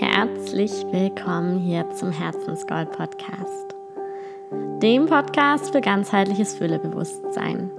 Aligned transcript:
herzlich 0.00 0.72
willkommen 0.90 1.60
hier 1.60 1.88
zum 1.90 2.10
Herzensgold 2.10 2.90
Podcast, 2.90 3.74
dem 4.82 5.06
Podcast 5.06 5.70
für 5.70 5.80
ganzheitliches 5.80 6.56
Füllebewusstsein. 6.56 7.70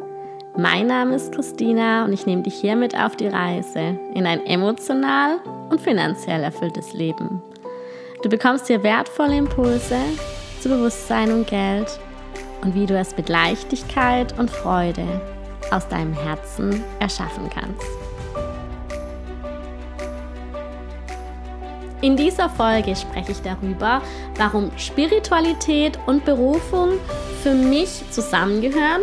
Mein 0.56 0.88
Name 0.88 1.16
ist 1.16 1.34
Christina 1.34 2.06
und 2.06 2.14
ich 2.14 2.26
nehme 2.26 2.44
dich 2.44 2.56
hiermit 2.56 2.98
auf 2.98 3.18
die 3.18 3.28
Reise 3.28 4.00
in 4.14 4.26
ein 4.26 4.46
emotional 4.46 5.40
und 5.70 5.82
finanziell 5.82 6.42
erfülltes 6.44 6.94
Leben. 6.94 7.42
Du 8.24 8.30
bekommst 8.30 8.68
hier 8.68 8.82
wertvolle 8.82 9.38
Impulse 9.38 9.98
zu 10.62 10.70
Bewusstsein 10.70 11.34
und 11.34 11.48
Geld 11.48 12.00
und 12.62 12.76
wie 12.76 12.86
du 12.86 12.98
es 12.98 13.18
mit 13.18 13.28
Leichtigkeit 13.28 14.38
und 14.40 14.50
Freude 14.50 15.06
aus 15.72 15.88
deinem 15.90 16.14
Herzen 16.14 16.82
erschaffen 17.00 17.50
kannst. 17.50 18.05
In 22.06 22.16
dieser 22.16 22.52
Folge 22.52 22.96
spreche 22.96 23.32
ich 23.32 23.42
darüber, 23.42 24.00
warum 24.38 24.70
Spiritualität 24.78 25.98
und 26.06 26.24
Berufung 26.24 27.00
für 27.42 27.56
mich 27.56 28.04
zusammengehören 28.12 29.02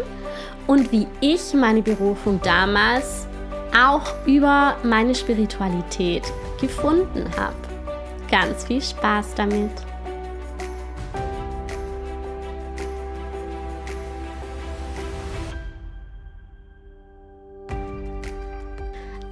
und 0.68 0.92
wie 0.92 1.08
ich 1.20 1.52
meine 1.52 1.82
Berufung 1.82 2.40
damals 2.44 3.26
auch 3.76 4.24
über 4.24 4.76
meine 4.84 5.16
Spiritualität 5.16 6.22
gefunden 6.60 7.28
habe. 7.36 7.56
Ganz 8.30 8.66
viel 8.66 8.80
Spaß 8.80 9.34
damit! 9.34 9.72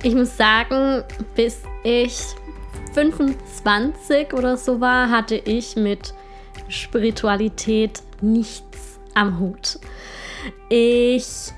Ich 0.02 0.14
muss 0.16 0.36
sagen, 0.36 1.04
bis 1.36 1.62
ich 1.84 2.34
25 2.92 4.32
oder 4.32 4.56
so 4.56 4.80
war, 4.80 5.10
hatte 5.10 5.36
ich 5.36 5.76
mit 5.76 6.14
Spiritualität 6.68 8.02
nichts 8.20 8.98
am 9.14 9.38
Hut. 9.38 9.78
Ich 10.68 11.52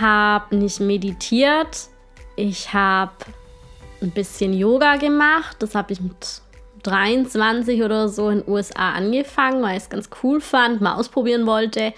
habe 0.00 0.56
nicht 0.56 0.80
meditiert. 0.80 1.88
Ich 2.36 2.72
habe 2.72 3.12
ein 4.00 4.10
bisschen 4.10 4.52
Yoga 4.52 4.96
gemacht. 4.96 5.56
Das 5.60 5.74
habe 5.74 5.92
ich 5.92 6.00
mit 6.00 6.42
23 6.82 7.82
oder 7.82 8.08
so 8.08 8.28
in 8.28 8.40
den 8.40 8.48
USA 8.48 8.92
angefangen, 8.92 9.62
weil 9.62 9.76
ich 9.76 9.84
es 9.84 9.90
ganz 9.90 10.08
cool 10.22 10.40
fand, 10.40 10.80
mal 10.80 10.94
ausprobieren 10.94 11.46
wollte. 11.46 11.92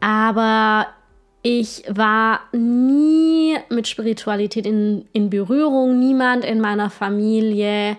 Aber 0.00 0.88
ich 1.46 1.84
war 1.90 2.40
nie 2.52 3.58
mit 3.68 3.86
Spiritualität 3.86 4.64
in, 4.64 5.06
in 5.12 5.28
Berührung. 5.28 5.98
Niemand 5.98 6.42
in 6.42 6.58
meiner 6.58 6.88
Familie 6.88 7.98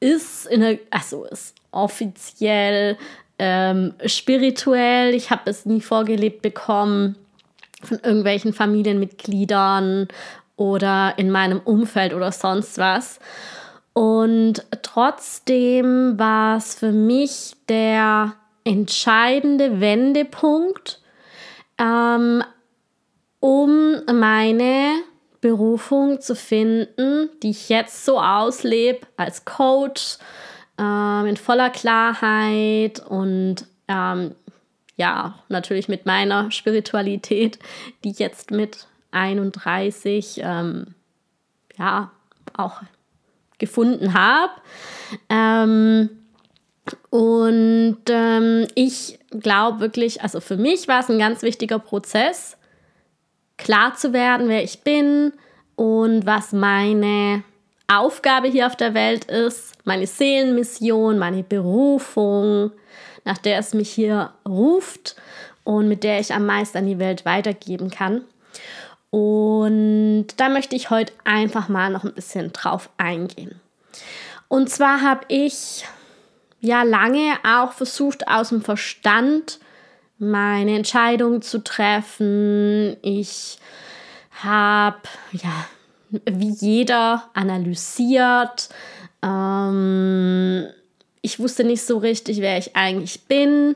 ist 0.00 0.46
in 0.46 0.60
der, 0.60 0.78
also 0.90 1.24
ist 1.24 1.54
offiziell 1.70 2.98
ähm, 3.38 3.94
spirituell. 4.04 5.14
Ich 5.14 5.30
habe 5.30 5.48
es 5.48 5.64
nie 5.64 5.80
vorgelebt 5.80 6.42
bekommen 6.42 7.16
von 7.82 8.00
irgendwelchen 8.00 8.52
Familienmitgliedern 8.52 10.06
oder 10.56 11.14
in 11.16 11.30
meinem 11.30 11.60
Umfeld 11.60 12.12
oder 12.12 12.32
sonst 12.32 12.76
was. 12.76 13.18
Und 13.94 14.62
trotzdem 14.82 16.18
war 16.18 16.58
es 16.58 16.74
für 16.74 16.92
mich 16.92 17.54
der 17.70 18.34
entscheidende 18.64 19.80
Wendepunkt, 19.80 21.00
ähm, 21.78 22.42
um 23.40 24.02
meine 24.12 24.94
Berufung 25.40 26.20
zu 26.20 26.34
finden, 26.34 27.28
die 27.42 27.50
ich 27.50 27.68
jetzt 27.68 28.04
so 28.04 28.20
auslebe 28.20 29.06
als 29.16 29.44
Coach, 29.44 30.18
ähm, 30.78 31.26
in 31.26 31.36
voller 31.36 31.70
Klarheit 31.70 33.00
und 33.06 33.66
ähm, 33.88 34.34
ja, 34.96 35.38
natürlich 35.48 35.88
mit 35.88 36.06
meiner 36.06 36.50
Spiritualität, 36.50 37.58
die 38.02 38.10
ich 38.10 38.18
jetzt 38.18 38.50
mit 38.50 38.86
31 39.10 40.40
ähm, 40.42 40.94
ja 41.78 42.10
auch 42.56 42.82
gefunden 43.58 44.14
habe. 44.14 44.52
Ähm, 45.28 46.10
und 47.10 47.98
ähm, 48.08 48.66
ich 48.74 49.18
glaube 49.30 49.80
wirklich, 49.80 50.22
also 50.22 50.40
für 50.40 50.56
mich 50.56 50.88
war 50.88 51.00
es 51.00 51.08
ein 51.08 51.18
ganz 51.18 51.42
wichtiger 51.42 51.78
Prozess, 51.78 52.56
klar 53.56 53.94
zu 53.94 54.12
werden, 54.12 54.48
wer 54.48 54.62
ich 54.62 54.80
bin 54.80 55.32
und 55.74 56.26
was 56.26 56.52
meine 56.52 57.42
Aufgabe 57.88 58.48
hier 58.48 58.66
auf 58.66 58.76
der 58.76 58.94
Welt 58.94 59.26
ist, 59.26 59.74
meine 59.84 60.06
Seelenmission, 60.06 61.18
meine 61.18 61.42
Berufung, 61.42 62.72
nach 63.24 63.38
der 63.38 63.58
es 63.58 63.74
mich 63.74 63.90
hier 63.90 64.32
ruft 64.46 65.16
und 65.64 65.88
mit 65.88 66.04
der 66.04 66.20
ich 66.20 66.34
am 66.34 66.46
meisten 66.46 66.78
an 66.78 66.86
die 66.86 66.98
Welt 66.98 67.24
weitergeben 67.24 67.90
kann. 67.90 68.22
Und 69.10 70.26
da 70.36 70.48
möchte 70.48 70.76
ich 70.76 70.90
heute 70.90 71.12
einfach 71.24 71.68
mal 71.68 71.90
noch 71.90 72.04
ein 72.04 72.14
bisschen 72.14 72.52
drauf 72.52 72.90
eingehen. 72.98 73.60
Und 74.48 74.68
zwar 74.68 75.00
habe 75.02 75.24
ich 75.28 75.84
ja 76.60 76.82
lange 76.82 77.34
auch 77.44 77.72
versucht, 77.72 78.28
aus 78.28 78.50
dem 78.50 78.62
Verstand 78.62 79.58
meine 80.18 80.76
Entscheidung 80.76 81.42
zu 81.42 81.62
treffen. 81.62 82.96
Ich 83.02 83.58
habe 84.42 85.00
ja 85.32 85.66
wie 86.10 86.50
jeder 86.50 87.24
analysiert. 87.34 88.68
Ähm, 89.22 90.66
ich 91.22 91.40
wusste 91.40 91.64
nicht 91.64 91.84
so 91.84 91.98
richtig, 91.98 92.40
wer 92.40 92.56
ich 92.56 92.76
eigentlich 92.76 93.24
bin. 93.24 93.74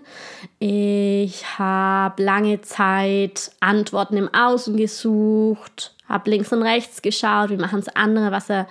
Ich 0.61 1.59
habe 1.59 2.23
lange 2.23 2.61
Zeit 2.61 3.51
Antworten 3.59 4.17
im 4.17 4.33
Außen 4.33 4.77
gesucht, 4.77 5.95
habe 6.09 6.31
links 6.31 6.53
und 6.53 6.63
rechts 6.63 7.03
geschaut, 7.03 7.51
wie 7.51 7.57
machen 7.57 7.81
es 7.81 7.89
andere, 7.89 8.31
was 8.31 8.51
er 8.51 8.69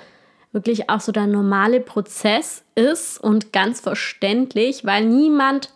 wirklich 0.52 0.90
auch 0.90 1.00
so 1.00 1.12
der 1.12 1.28
normale 1.28 1.80
Prozess 1.80 2.64
ist 2.76 3.20
und 3.20 3.54
ganz 3.54 3.80
verständlich, 3.82 4.86
weil 4.86 5.06
niemand 5.06 5.72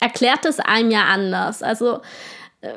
erklärt 0.00 0.44
es 0.44 0.58
einem 0.60 0.90
ja 0.90 1.04
anders. 1.04 1.62
Also 1.62 2.00
äh, 2.60 2.72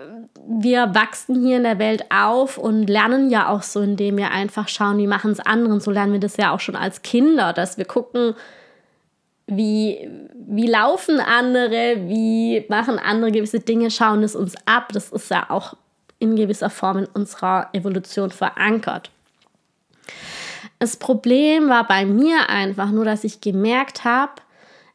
wir 0.47 0.93
wachsen 0.93 1.41
hier 1.41 1.57
in 1.57 1.63
der 1.63 1.79
Welt 1.79 2.05
auf 2.11 2.57
und 2.57 2.87
lernen 2.87 3.29
ja 3.29 3.49
auch 3.49 3.63
so, 3.63 3.81
indem 3.81 4.17
wir 4.17 4.31
einfach 4.31 4.67
schauen, 4.67 4.97
wie 4.97 5.07
machen 5.07 5.31
es 5.31 5.39
anderen. 5.39 5.79
So 5.79 5.91
lernen 5.91 6.13
wir 6.13 6.19
das 6.19 6.37
ja 6.37 6.51
auch 6.51 6.59
schon 6.59 6.75
als 6.75 7.01
Kinder, 7.01 7.53
dass 7.53 7.77
wir 7.77 7.85
gucken, 7.85 8.35
wie, 9.47 10.07
wie 10.35 10.67
laufen 10.67 11.19
andere, 11.19 11.95
wie 12.07 12.65
machen 12.69 12.99
andere 12.99 13.31
gewisse 13.31 13.59
Dinge, 13.59 13.89
schauen 13.89 14.21
es 14.21 14.35
uns 14.35 14.55
ab. 14.65 14.89
Das 14.93 15.09
ist 15.09 15.31
ja 15.31 15.49
auch 15.49 15.75
in 16.19 16.35
gewisser 16.35 16.69
Form 16.69 16.99
in 16.99 17.05
unserer 17.05 17.69
Evolution 17.73 18.29
verankert. 18.29 19.09
Das 20.79 20.95
Problem 20.95 21.67
war 21.67 21.85
bei 21.85 22.05
mir 22.05 22.49
einfach 22.49 22.89
nur, 22.91 23.03
dass 23.03 23.25
ich 23.25 23.41
gemerkt 23.41 24.05
habe, 24.05 24.41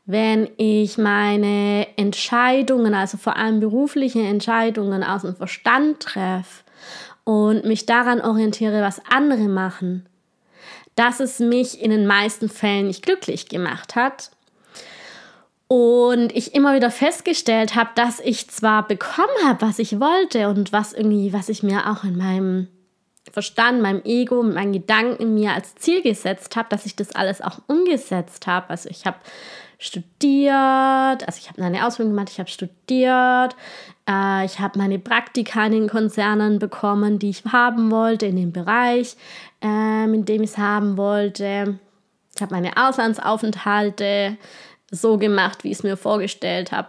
wenn 0.07 0.49
ich 0.57 0.99
meine 0.99 1.87
Entscheidungen, 1.97 2.95
also 2.95 3.17
vor 3.19 3.37
allem 3.37 3.61
berufliche 3.61 4.21
Entscheidungen 4.21 5.03
aus 5.03 5.23
dem 5.23 5.37
Verstand 5.37 6.01
treffe 6.01 6.65
und 7.25 7.65
mich 7.65 7.87
daran 7.87 8.21
orientiere, 8.21 8.83
was 8.83 9.01
andere 9.11 9.49
machen, 9.49 10.07
dass 10.95 11.21
es 11.21 11.39
mich 11.39 11.81
in 11.83 11.91
den 11.91 12.07
meisten 12.07 12.49
Fällen 12.49 12.87
nicht 12.87 13.05
glücklich 13.05 13.49
gemacht 13.49 13.95
hat. 13.95 14.31
Und 15.67 16.37
ich 16.37 16.55
immer 16.55 16.75
wieder 16.75 16.91
festgestellt 16.91 17.75
habe, 17.75 17.91
dass 17.95 18.21
ich 18.21 18.51
zwar 18.51 18.87
bekommen 18.87 19.29
habe, 19.47 19.63
was 19.67 19.79
ich 19.79 19.99
wollte 19.99 20.49
und 20.49 20.73
was 20.73 20.93
irgendwie, 20.93 21.33
was 21.33 21.49
ich 21.49 21.63
mir 21.63 21.91
auch 21.91 22.05
in 22.05 22.17
meinem 22.17 22.69
Verstand, 23.35 23.83
meinem 23.83 24.01
Ego, 24.05 24.43
mit 24.45 24.55
meinen 24.55 24.73
Gedanken 24.73 25.35
mir 25.35 25.53
als 25.53 25.75
Ziel 25.75 26.03
gesetzt 26.03 26.55
habe, 26.55 26.69
dass 26.71 26.87
ich 26.87 26.95
das 26.95 27.15
alles 27.15 27.41
auch 27.41 27.59
umgesetzt 27.67 28.47
habe. 28.47 28.71
Also 28.71 28.89
ich 28.89 29.07
habe 29.07 29.17
studiert, 29.79 30.55
also 31.27 31.39
ich 31.39 31.49
habe 31.49 31.63
eine 31.63 31.85
Ausbildung 31.85 32.15
gemacht, 32.15 32.31
ich 32.31 32.39
habe 32.39 32.49
studiert, 32.49 33.57
äh, 34.09 34.45
ich 34.45 34.61
habe 34.61 34.79
meine 34.79 35.01
Praktika 35.01 35.67
in 35.67 35.73
den 35.73 35.89
Konzernen 35.89 36.61
bekommen, 36.61 37.19
die 37.19 37.31
ich 37.31 37.45
haben 37.45 37.91
wollte, 37.91 38.27
in 38.27 38.37
dem 38.37 38.53
Bereich, 38.53 39.17
äh, 39.63 40.05
in 40.05 40.25
dem 40.25 40.43
ich 40.43 40.51
es 40.51 40.59
haben 40.59 40.97
wollte. 40.97 41.81
Ich 42.37 42.41
habe 42.41 42.55
meine 42.55 42.77
Auslandsaufenthalte 42.77 44.37
so 44.93 45.19
gemacht, 45.19 45.65
wie 45.65 45.73
ich 45.73 45.79
es 45.79 45.83
mir 45.83 45.97
vorgestellt 45.97 46.71
habe. 46.71 46.89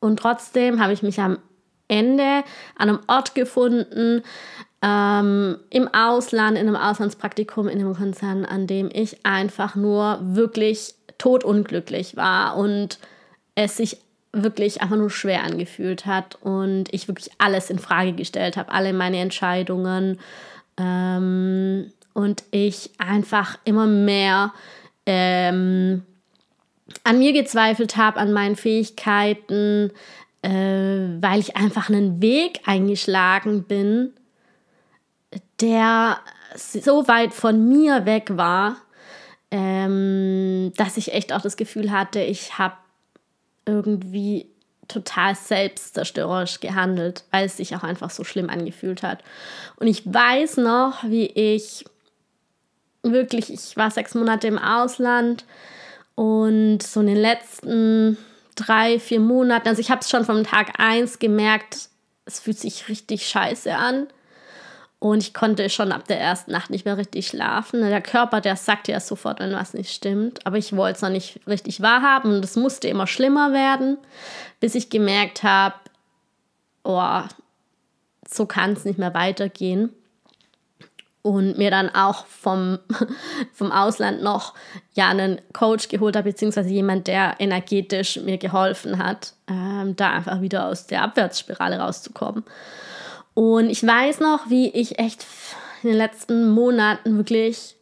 Und 0.00 0.18
trotzdem 0.18 0.82
habe 0.82 0.92
ich 0.92 1.02
mich 1.04 1.20
am 1.20 1.38
Ende 1.86 2.42
an 2.76 2.88
einem 2.88 3.00
Ort 3.06 3.34
gefunden, 3.34 4.22
ähm, 4.82 5.58
im 5.70 5.92
Ausland, 5.92 6.56
in 6.56 6.66
einem 6.66 6.76
Auslandspraktikum, 6.76 7.68
in 7.68 7.80
einem 7.80 7.96
Konzern, 7.96 8.44
an 8.44 8.66
dem 8.66 8.90
ich 8.92 9.24
einfach 9.24 9.74
nur 9.74 10.18
wirklich 10.22 10.94
totunglücklich 11.18 12.16
war 12.16 12.56
und 12.56 12.98
es 13.54 13.76
sich 13.76 13.98
wirklich 14.32 14.80
einfach 14.82 14.96
nur 14.96 15.10
schwer 15.10 15.42
angefühlt 15.42 16.06
hat 16.06 16.36
und 16.42 16.92
ich 16.92 17.08
wirklich 17.08 17.30
alles 17.38 17.70
in 17.70 17.78
Frage 17.78 18.12
gestellt 18.12 18.56
habe, 18.56 18.70
alle 18.70 18.92
meine 18.92 19.18
Entscheidungen 19.18 20.20
ähm, 20.78 21.90
und 22.14 22.44
ich 22.50 22.90
einfach 22.98 23.58
immer 23.64 23.86
mehr 23.86 24.52
ähm, 25.06 26.02
an 27.04 27.18
mir 27.18 27.32
gezweifelt 27.32 27.96
habe, 27.96 28.18
an 28.18 28.32
meinen 28.32 28.54
Fähigkeiten, 28.54 29.90
äh, 30.42 30.50
weil 30.50 31.40
ich 31.40 31.56
einfach 31.56 31.88
einen 31.88 32.20
Weg 32.22 32.60
eingeschlagen 32.66 33.64
bin, 33.64 34.12
der 35.60 36.20
so 36.54 37.08
weit 37.08 37.34
von 37.34 37.68
mir 37.68 38.06
weg 38.06 38.36
war, 38.36 38.76
ähm, 39.50 40.72
dass 40.76 40.96
ich 40.96 41.12
echt 41.12 41.32
auch 41.32 41.42
das 41.42 41.56
Gefühl 41.56 41.90
hatte, 41.90 42.20
ich 42.20 42.58
habe 42.58 42.76
irgendwie 43.64 44.46
total 44.88 45.34
selbstzerstörerisch 45.34 46.60
gehandelt, 46.60 47.24
weil 47.30 47.46
es 47.46 47.58
sich 47.58 47.76
auch 47.76 47.82
einfach 47.82 48.10
so 48.10 48.24
schlimm 48.24 48.48
angefühlt 48.48 49.02
hat. 49.02 49.22
Und 49.76 49.86
ich 49.86 50.02
weiß 50.12 50.56
noch, 50.58 51.04
wie 51.04 51.26
ich 51.26 51.84
wirklich, 53.02 53.52
ich 53.52 53.76
war 53.76 53.90
sechs 53.90 54.14
Monate 54.14 54.46
im 54.46 54.58
Ausland 54.58 55.44
und 56.14 56.82
so 56.82 57.00
in 57.00 57.06
den 57.06 57.16
letzten 57.16 58.16
drei, 58.54 58.98
vier 58.98 59.20
Monaten, 59.20 59.68
also 59.68 59.80
ich 59.80 59.90
habe 59.90 60.00
es 60.00 60.10
schon 60.10 60.24
vom 60.24 60.42
Tag 60.42 60.80
eins 60.80 61.18
gemerkt, 61.18 61.90
es 62.24 62.40
fühlt 62.40 62.58
sich 62.58 62.88
richtig 62.88 63.26
scheiße 63.28 63.74
an. 63.74 64.08
Und 65.00 65.22
ich 65.22 65.32
konnte 65.32 65.70
schon 65.70 65.92
ab 65.92 66.08
der 66.08 66.18
ersten 66.18 66.50
Nacht 66.50 66.70
nicht 66.70 66.84
mehr 66.84 66.96
richtig 66.96 67.28
schlafen. 67.28 67.80
Der 67.82 68.00
Körper, 68.00 68.40
der 68.40 68.56
sagt 68.56 68.88
ja 68.88 68.98
sofort, 68.98 69.38
wenn 69.38 69.52
was 69.52 69.72
nicht 69.72 69.92
stimmt. 69.92 70.44
Aber 70.44 70.56
ich 70.56 70.74
wollte 70.74 70.96
es 70.96 71.02
noch 71.02 71.10
nicht 71.10 71.40
richtig 71.46 71.80
wahrhaben 71.80 72.34
und 72.34 72.44
es 72.44 72.56
musste 72.56 72.88
immer 72.88 73.06
schlimmer 73.06 73.52
werden, 73.52 73.98
bis 74.58 74.74
ich 74.74 74.90
gemerkt 74.90 75.44
habe, 75.44 75.76
oh, 76.82 77.22
so 78.28 78.46
kann 78.46 78.72
es 78.72 78.84
nicht 78.84 78.98
mehr 78.98 79.14
weitergehen. 79.14 79.90
Und 81.22 81.58
mir 81.58 81.70
dann 81.70 81.94
auch 81.94 82.26
vom, 82.26 82.78
vom 83.52 83.70
Ausland 83.70 84.22
noch 84.22 84.54
ja 84.94 85.08
einen 85.08 85.40
Coach 85.52 85.88
geholt 85.88 86.16
habe, 86.16 86.30
beziehungsweise 86.30 86.70
jemand, 86.70 87.06
der 87.06 87.36
energetisch 87.38 88.16
mir 88.16 88.38
geholfen 88.38 88.98
hat, 88.98 89.34
ähm, 89.48 89.94
da 89.94 90.10
einfach 90.10 90.40
wieder 90.40 90.66
aus 90.66 90.86
der 90.86 91.02
Abwärtsspirale 91.02 91.78
rauszukommen. 91.78 92.42
Und 93.38 93.70
ich 93.70 93.86
weiß 93.86 94.18
noch, 94.18 94.50
wie 94.50 94.68
ich 94.70 94.98
echt 94.98 95.24
in 95.84 95.90
den 95.90 95.96
letzten 95.96 96.50
Monaten 96.50 97.18
wirklich 97.18 97.76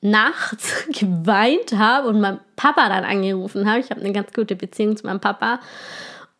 nachts 0.00 0.86
geweint 0.98 1.74
habe 1.74 2.08
und 2.08 2.18
meinen 2.18 2.40
Papa 2.56 2.88
dann 2.88 3.04
angerufen 3.04 3.68
habe. 3.68 3.80
Ich 3.80 3.90
habe 3.90 4.00
eine 4.00 4.14
ganz 4.14 4.32
gute 4.32 4.56
Beziehung 4.56 4.96
zu 4.96 5.04
meinem 5.04 5.20
Papa. 5.20 5.60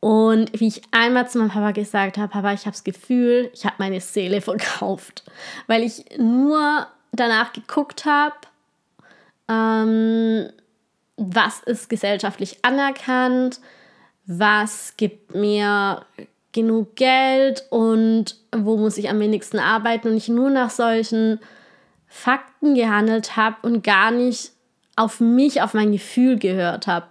Und 0.01 0.59
wie 0.59 0.69
ich 0.69 0.81
einmal 0.91 1.29
zu 1.29 1.37
meinem 1.37 1.51
Papa 1.51 1.73
gesagt 1.73 2.17
habe, 2.17 2.33
Papa, 2.33 2.55
ich 2.55 2.61
habe 2.61 2.71
das 2.71 2.83
Gefühl, 2.83 3.51
ich 3.53 3.67
habe 3.67 3.75
meine 3.77 4.01
Seele 4.01 4.41
verkauft, 4.41 5.23
weil 5.67 5.83
ich 5.83 6.07
nur 6.17 6.87
danach 7.13 7.53
geguckt 7.53 8.07
habe, 8.07 8.37
ähm, 9.49 10.49
was 11.19 11.61
ist 11.65 11.91
gesellschaftlich 11.91 12.65
anerkannt, 12.65 13.61
was 14.25 14.95
gibt 14.97 15.35
mir 15.35 16.07
genug 16.53 16.97
Geld 16.97 17.65
und 17.71 18.37
wo 18.57 18.77
muss 18.77 18.99
ich 18.99 19.09
am 19.09 19.21
wenigsten 19.21 19.59
arbeiten 19.59 20.09
und 20.09 20.17
ich 20.17 20.29
nur 20.29 20.51
nach 20.51 20.71
solchen 20.71 21.41
Fakten 22.07 22.75
gehandelt 22.75 23.37
habe 23.37 23.57
und 23.63 23.85
gar 23.85 24.11
nicht 24.11 24.53
auf 24.97 25.21
mich, 25.21 25.63
auf 25.63 25.75
mein 25.75 25.93
Gefühl 25.93 26.39
gehört 26.39 26.87
habe. 26.87 27.07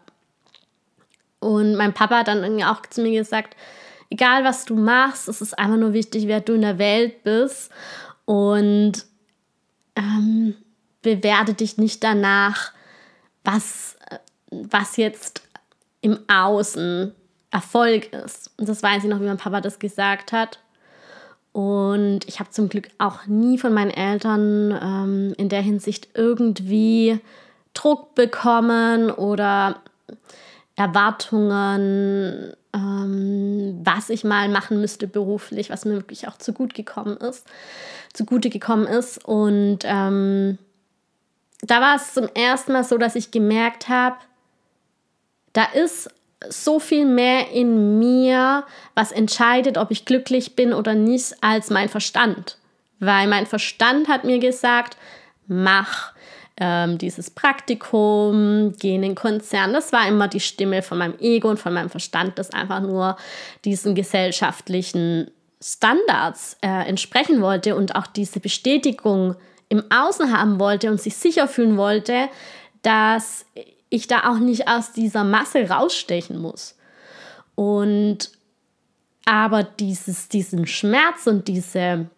Und 1.40 1.76
mein 1.76 1.94
Papa 1.94 2.20
hat 2.20 2.28
dann 2.28 2.62
auch 2.64 2.82
zu 2.90 3.02
mir 3.02 3.18
gesagt, 3.18 3.56
egal 4.10 4.44
was 4.44 4.66
du 4.66 4.76
machst, 4.76 5.30
es 5.30 5.42
ist 5.42 5.58
einfach 5.58 5.78
nur 5.78 5.94
wichtig, 5.94 6.28
wer 6.28 6.42
du 6.42 6.54
in 6.54 6.62
der 6.62 6.78
Welt 6.78 7.24
bist 7.24 7.72
und 8.26 9.06
ähm, 9.96 10.56
bewerte 11.02 11.54
dich 11.54 11.78
nicht 11.78 12.04
danach, 12.04 12.74
was, 13.44 13.98
was 14.52 14.98
jetzt 14.98 15.44
im 16.02 16.20
Außen 16.28 17.16
Erfolg 17.52 18.14
ist. 18.14 18.52
Und 18.58 18.70
das 18.70 18.84
weiß 18.84 19.04
ich 19.04 19.10
noch, 19.10 19.20
wie 19.20 19.26
mein 19.26 19.38
Papa 19.38 19.62
das 19.62 19.80
gesagt 19.80 20.32
hat. 20.32 20.60
Und 21.52 22.28
ich 22.28 22.40
habe 22.40 22.52
zum 22.52 22.70
Glück 22.70 22.90
auch 23.00 23.26
nie 23.26 23.58
von 23.58 23.74
meinen 23.74 23.92
Eltern 23.92 24.78
ähm, 24.82 25.34
in 25.38 25.50
der 25.50 25.62
Hinsicht 25.62 26.10
irgendwie 26.14 27.20
Druck 27.74 28.14
bekommen 28.14 29.10
oder 29.10 29.82
Erwartungen, 30.76 32.54
ähm, 32.74 33.80
was 33.84 34.10
ich 34.10 34.24
mal 34.24 34.48
machen 34.48 34.80
müsste 34.80 35.08
beruflich, 35.08 35.70
was 35.70 35.86
mir 35.86 35.96
wirklich 35.96 36.28
auch 36.28 36.38
zu 36.38 36.54
gekommen 36.54 37.18
ist, 37.18 37.48
zugute 38.14 38.50
gekommen 38.50 38.86
ist. 38.86 39.24
Und 39.26 39.80
ähm, 39.84 40.58
da 41.62 41.82
war 41.82 41.96
es 41.96 42.14
zum 42.14 42.28
ersten 42.34 42.74
Mal 42.74 42.84
so, 42.84 42.98
dass 42.98 43.16
ich 43.16 43.32
gemerkt 43.32 43.90
habe, 43.90 44.18
da 45.54 45.66
ist 45.66 46.10
so 46.48 46.80
viel 46.80 47.06
mehr 47.06 47.52
in 47.52 48.00
mir, 48.00 48.64
was 48.96 49.12
entscheidet, 49.12 49.78
ob 49.78 49.92
ich 49.92 50.06
glücklich 50.06 50.56
bin 50.56 50.74
oder 50.74 50.96
nicht, 50.96 51.36
als 51.42 51.70
mein 51.70 51.90
Verstand. 51.90 52.58
Weil 53.00 53.28
mein 53.28 53.46
Verstand 53.46 54.08
hat 54.08 54.24
mir 54.24 54.40
gesagt, 54.40 54.98
mach 55.48 56.14
ähm, 56.58 56.98
dieses 56.98 57.30
Praktikum, 57.30 58.74
geh 58.80 58.96
in 58.96 59.02
den 59.02 59.16
Konzern. 59.16 59.74
Das 59.74 59.92
war 59.92 60.08
immer 60.08 60.28
die 60.28 60.40
Stimme 60.40 60.82
von 60.82 60.98
meinem 60.98 61.18
Ego 61.20 61.50
und 61.50 61.60
von 61.60 61.74
meinem 61.74 61.90
Verstand, 61.90 62.38
das 62.38 62.52
einfach 62.52 62.82
nur 62.82 63.18
diesen 63.66 63.96
gesellschaftlichen 63.96 65.32
Standards 65.62 66.58
äh, 66.62 66.88
entsprechen 66.88 67.42
wollte 67.42 67.76
und 67.76 67.96
auch 67.96 68.08
diese 68.08 68.40
Bestätigung 68.40 69.36
im 69.68 69.84
Außen 69.90 70.38
haben 70.38 70.60
wollte 70.60 70.90
und 70.90 71.02
sich 71.02 71.16
sicher 71.16 71.48
fühlen 71.48 71.78
wollte, 71.78 72.30
dass 72.82 73.46
ich 73.90 74.08
da 74.08 74.30
auch 74.30 74.38
nicht 74.38 74.68
aus 74.68 74.92
dieser 74.92 75.24
Masse 75.24 75.70
rausstechen 75.70 76.38
muss. 76.38 76.76
Und 77.56 78.32
aber 79.26 79.64
dieses, 79.64 80.30
diesen 80.30 80.66
Schmerz 80.66 81.28
und 81.28 81.48
diese 81.48 82.10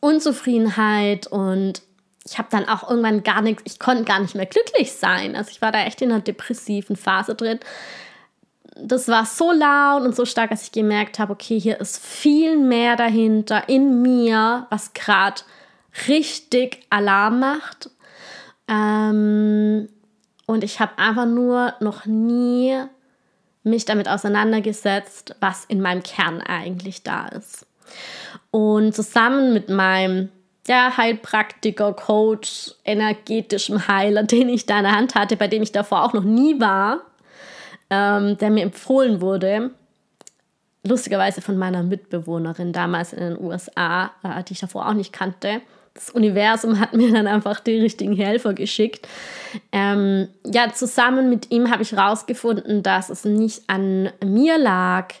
Unzufriedenheit 0.00 1.26
und 1.26 1.82
ich 2.24 2.36
habe 2.38 2.48
dann 2.50 2.68
auch 2.68 2.88
irgendwann 2.88 3.22
gar 3.22 3.40
nichts, 3.40 3.62
ich 3.64 3.78
konnte 3.78 4.04
gar 4.04 4.20
nicht 4.20 4.34
mehr 4.34 4.46
glücklich 4.46 4.92
sein. 4.92 5.34
Also 5.34 5.50
ich 5.50 5.62
war 5.62 5.72
da 5.72 5.84
echt 5.84 6.02
in 6.02 6.12
einer 6.12 6.20
depressiven 6.20 6.94
Phase 6.96 7.34
drin. 7.34 7.58
Das 8.76 9.08
war 9.08 9.24
so 9.24 9.50
laut 9.50 10.02
und 10.02 10.14
so 10.14 10.24
stark, 10.24 10.50
dass 10.50 10.64
ich 10.64 10.72
gemerkt 10.72 11.18
habe, 11.18 11.32
okay, 11.32 11.58
hier 11.58 11.80
ist 11.80 12.04
viel 12.04 12.58
mehr 12.58 12.96
dahinter 12.96 13.68
in 13.68 14.02
mir, 14.02 14.66
was 14.70 14.92
gerade 14.92 15.40
richtig 16.06 16.86
Alarm 16.90 17.40
macht. 17.40 17.90
Ähm, 18.68 19.88
und 20.48 20.64
ich 20.64 20.80
habe 20.80 20.96
einfach 20.96 21.26
nur 21.26 21.74
noch 21.80 22.06
nie 22.06 22.74
mich 23.64 23.84
damit 23.84 24.08
auseinandergesetzt, 24.08 25.36
was 25.40 25.66
in 25.66 25.82
meinem 25.82 26.02
Kern 26.02 26.40
eigentlich 26.40 27.02
da 27.02 27.28
ist. 27.28 27.66
Und 28.50 28.94
zusammen 28.94 29.52
mit 29.52 29.68
meinem 29.68 30.30
ja, 30.66 30.96
Heilpraktiker, 30.96 31.92
Coach, 31.92 32.72
energetischem 32.86 33.88
Heiler, 33.88 34.22
den 34.24 34.48
ich 34.48 34.64
da 34.64 34.78
in 34.78 34.84
der 34.84 34.96
Hand 34.96 35.14
hatte, 35.14 35.36
bei 35.36 35.48
dem 35.48 35.62
ich 35.62 35.72
davor 35.72 36.02
auch 36.02 36.14
noch 36.14 36.24
nie 36.24 36.58
war, 36.58 37.02
ähm, 37.90 38.38
der 38.38 38.48
mir 38.48 38.62
empfohlen 38.62 39.20
wurde, 39.20 39.70
lustigerweise 40.82 41.42
von 41.42 41.58
meiner 41.58 41.82
Mitbewohnerin 41.82 42.72
damals 42.72 43.12
in 43.12 43.20
den 43.20 43.38
USA, 43.38 44.12
äh, 44.22 44.42
die 44.44 44.54
ich 44.54 44.60
davor 44.60 44.88
auch 44.88 44.94
nicht 44.94 45.12
kannte, 45.12 45.60
das 45.98 46.10
Universum 46.10 46.78
hat 46.78 46.94
mir 46.94 47.12
dann 47.12 47.26
einfach 47.26 47.58
die 47.58 47.80
richtigen 47.80 48.14
Helfer 48.14 48.54
geschickt. 48.54 49.08
Ähm, 49.72 50.28
ja, 50.44 50.72
zusammen 50.72 51.28
mit 51.28 51.50
ihm 51.50 51.70
habe 51.70 51.82
ich 51.82 51.90
herausgefunden, 51.90 52.84
dass 52.84 53.10
es 53.10 53.24
nicht 53.24 53.62
an 53.66 54.12
mir 54.24 54.58
lag, 54.58 55.12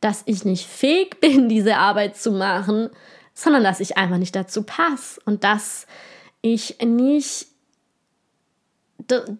dass 0.00 0.22
ich 0.26 0.44
nicht 0.44 0.66
fähig 0.66 1.18
bin, 1.20 1.48
diese 1.48 1.76
Arbeit 1.76 2.16
zu 2.16 2.30
machen, 2.30 2.90
sondern 3.34 3.64
dass 3.64 3.80
ich 3.80 3.96
einfach 3.96 4.18
nicht 4.18 4.36
dazu 4.36 4.62
passe 4.62 5.20
und 5.24 5.42
dass 5.42 5.88
ich 6.40 6.78
nicht 6.80 7.48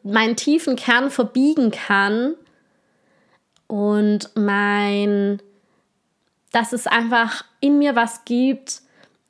meinen 0.02 0.34
tiefen 0.34 0.74
Kern 0.74 1.10
verbiegen 1.10 1.70
kann 1.70 2.34
und 3.68 4.30
mein, 4.34 5.40
dass 6.50 6.72
es 6.72 6.88
einfach 6.88 7.44
in 7.60 7.78
mir 7.78 7.94
was 7.94 8.24
gibt, 8.24 8.82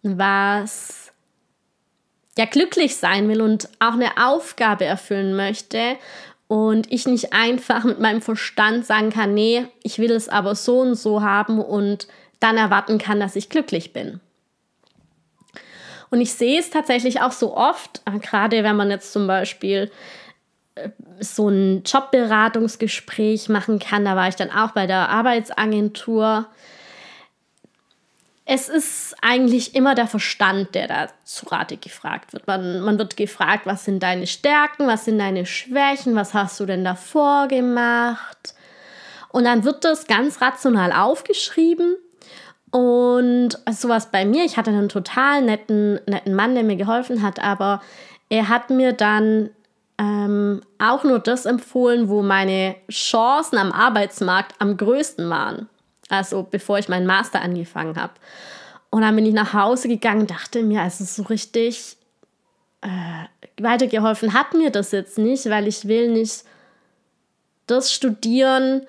was 0.05 1.13
ja 2.37 2.45
glücklich 2.45 2.97
sein 2.97 3.29
will 3.29 3.41
und 3.41 3.69
auch 3.81 3.95
eine 3.95 4.11
Aufgabe 4.17 4.85
erfüllen 4.85 5.35
möchte 5.35 5.97
und 6.47 6.93
ich 6.93 7.07
nicht 7.07 7.33
einfach 7.33 7.85
mit 7.85 8.01
meinem 8.01 8.21
Verstand 8.21 8.85
sagen 8.87 9.11
kann, 9.11 9.35
nee, 9.35 9.67
ich 9.83 9.99
will 9.99 10.13
es 10.13 10.29
aber 10.29 10.55
so 10.55 10.81
und 10.81 10.95
so 10.95 11.23
haben 11.23 11.59
und 11.59 12.07
dann 12.39 12.57
erwarten 12.57 12.99
kann, 12.99 13.19
dass 13.19 13.37
ich 13.37 13.49
glücklich 13.49 13.93
bin. 13.93 14.21
Und 16.11 16.21
ich 16.21 16.35
sehe 16.35 16.61
es 16.61 16.71
tatsächlich 16.71 17.23
auch 17.23 17.33
so 17.33 17.57
oft, 17.57 18.03
äh, 18.05 18.19
gerade 18.19 18.63
wenn 18.63 18.77
man 18.77 18.91
jetzt 18.91 19.13
zum 19.13 19.27
Beispiel 19.27 19.91
äh, 20.75 20.91
so 21.19 21.49
ein 21.49 21.83
Jobberatungsgespräch 21.85 23.49
machen 23.49 23.79
kann, 23.79 24.05
da 24.05 24.15
war 24.15 24.29
ich 24.29 24.37
dann 24.37 24.51
auch 24.51 24.73
bei 24.73 24.87
der 24.87 25.09
Arbeitsagentur, 25.09 26.47
es 28.47 28.69
ist 28.69 29.17
eigentlich 29.23 29.75
immer 29.75 29.95
der 29.95 30.07
Verstand, 30.07 30.75
der 30.75 30.87
da 30.87 31.09
zu 31.25 31.47
Rate 31.47 31.79
gefragt 31.79 32.35
wird. 32.35 32.47
Man, 32.47 32.81
man 32.81 32.99
wird 32.99 33.17
gefragt, 33.17 33.65
was 33.65 33.85
sind 33.85 34.03
deine 34.03 34.27
Stärken, 34.27 34.87
was 34.87 35.07
sind 35.07 35.19
deine 35.19 35.47
Schwächen, 35.47 36.15
was 36.15 36.35
hast 36.35 36.61
du 36.61 36.67
denn 36.67 36.85
davor 36.85 37.49
gemacht? 37.49 38.55
Und 39.31 39.45
dann 39.45 39.65
wird 39.65 39.85
das 39.85 40.07
ganz 40.07 40.43
rational 40.43 40.93
aufgeschrieben. 40.93 41.97
Und 42.71 43.51
sowas 43.71 44.11
bei 44.11 44.27
mir, 44.27 44.45
ich 44.45 44.57
hatte 44.57 44.71
einen 44.71 44.89
total 44.89 45.43
netten, 45.43 46.01
netten 46.07 46.35
Mann, 46.35 46.55
der 46.55 46.65
mir 46.65 46.77
geholfen 46.77 47.23
hat, 47.23 47.39
aber 47.39 47.81
er 48.29 48.49
hat 48.49 48.69
mir 48.69 48.93
dann 48.93 49.51
ähm, 49.97 50.61
auch 50.79 51.05
nur 51.05 51.19
das 51.21 51.47
empfohlen, 51.47 52.09
wo 52.09 52.21
meine 52.21 52.75
Chancen 52.91 53.59
am 53.59 53.73
Arbeitsmarkt 53.73 54.55
am 54.59 54.77
größten 54.77 55.31
waren. 55.31 55.69
Also 56.09 56.47
bevor 56.49 56.79
ich 56.79 56.89
meinen 56.89 57.07
Master 57.07 57.43
angefangen 57.43 57.97
habe. 57.97 58.15
Und 58.91 59.03
dann 59.03 59.17
bin 59.17 59.27
ich 59.27 59.35
nach 59.35 59.53
Hause 59.55 59.89
gegangen 59.89 60.27
dachte 60.27 60.63
mir, 60.63 60.83
also 60.83 61.05
so 61.05 61.23
richtig 61.25 61.97
äh, 62.83 63.61
weitergeholfen 63.61 64.35
hat 64.35 64.55
mir 64.55 64.71
das 64.71 64.93
jetzt 64.93 65.19
nicht, 65.19 65.47
weil 65.51 65.67
ich 65.67 65.89
will 65.89 66.13
nicht 66.13 66.45
das 67.67 67.93
studieren 67.93 68.87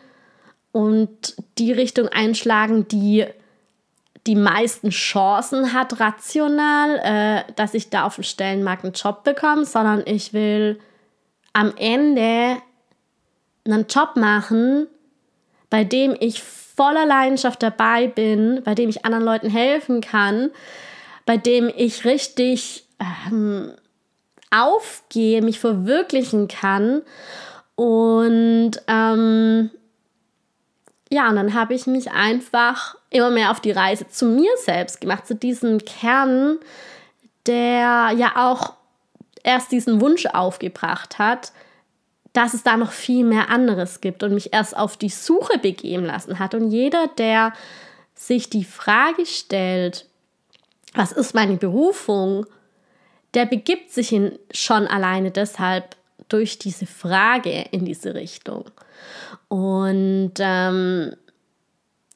und 0.72 1.36
die 1.58 1.72
Richtung 1.72 2.10
einschlagen, 2.10 2.88
die 2.88 3.26
die 4.28 4.36
meisten 4.36 4.90
Chancen 4.90 5.74
hat 5.74 6.00
rational, 6.00 7.00
äh, 7.04 7.54
dass 7.56 7.74
ich 7.74 7.90
da 7.90 8.06
auf 8.06 8.16
dem 8.16 8.24
Stellenmarkt 8.24 8.84
einen 8.84 8.94
Job 8.94 9.24
bekomme, 9.24 9.66
sondern 9.66 10.04
ich 10.06 10.34
will 10.34 10.80
am 11.54 11.74
Ende 11.78 12.58
einen 13.66 13.86
Job 13.88 14.16
machen, 14.16 14.88
bei 15.76 15.84
dem 15.84 16.16
ich 16.18 16.42
voller 16.42 17.06
Leidenschaft 17.06 17.62
dabei 17.62 18.08
bin, 18.08 18.62
bei 18.64 18.76
dem 18.76 18.88
ich 18.88 19.04
anderen 19.04 19.26
Leuten 19.26 19.50
helfen 19.50 20.00
kann, 20.00 20.52
bei 21.26 21.36
dem 21.36 21.70
ich 21.76 22.06
richtig 22.06 22.86
ähm, 23.28 23.74
aufgehe, 24.52 25.42
mich 25.42 25.60
verwirklichen 25.60 26.48
kann. 26.48 27.02
Und 27.76 28.72
ähm, 28.88 29.70
ja, 31.12 31.28
und 31.28 31.36
dann 31.36 31.54
habe 31.54 31.74
ich 31.74 31.88
mich 31.88 32.10
einfach 32.10 32.96
immer 33.10 33.32
mehr 33.32 33.52
auf 33.52 33.60
die 33.60 33.72
Reise 33.72 34.08
zu 34.08 34.28
mir 34.28 34.52
selbst 34.64 35.02
gemacht, 35.02 35.28
zu 35.28 35.36
diesem 35.36 35.80
Kern, 35.80 36.58
der 37.48 38.12
ja 38.16 38.32
auch 38.38 38.76
erst 39.44 39.74
diesen 39.74 40.00
Wunsch 40.00 40.26
aufgebracht 40.26 41.20
hat, 41.20 41.52
dass 42.36 42.54
es 42.54 42.64
da 42.64 42.76
noch 42.76 42.92
viel 42.92 43.24
mehr 43.24 43.50
anderes 43.50 44.02
gibt 44.02 44.22
und 44.22 44.34
mich 44.34 44.54
erst 44.54 44.76
auf 44.76 44.98
die 44.98 45.10
Suche 45.10 45.58
begeben 45.58 46.06
lassen 46.06 46.38
hat. 46.38 46.54
Und 46.54 46.70
jeder, 46.70 47.08
der 47.18 47.54
sich 48.14 48.50
die 48.50 48.66
Frage 48.66 49.26
stellt, 49.26 50.06
was 50.94 51.12
ist 51.14 51.34
meine 51.34 51.56
Berufung, 51.56 52.46
der 53.34 53.46
begibt 53.46 53.92
sich 53.92 54.14
schon 54.52 54.88
alleine 54.88 55.32
deshalb 55.32 55.96
durch 56.28 56.60
diese 56.60 56.86
Frage 56.86 57.66
in 57.72 57.86
diese 57.86 58.16
Richtung. 58.16 58.66
Und 59.48 60.34
ähm, 60.40 61.16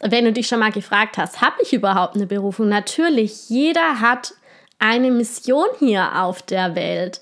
wenn 0.02 0.26
du 0.26 0.34
dich 0.34 0.48
schon 0.48 0.60
mal 0.60 0.72
gefragt 0.72 1.18
hast, 1.18 1.42
habe 1.42 1.62
ich 1.62 1.74
überhaupt 1.74 2.16
eine 2.16 2.28
Berufung? 2.28 2.68
Natürlich, 2.68 3.50
jeder 3.50 4.02
hat 4.02 4.34
eine 4.80 5.12
Mission 5.12 5.68
hier 5.78 6.22
auf 6.24 6.42
der 6.42 6.76
Welt. 6.76 7.20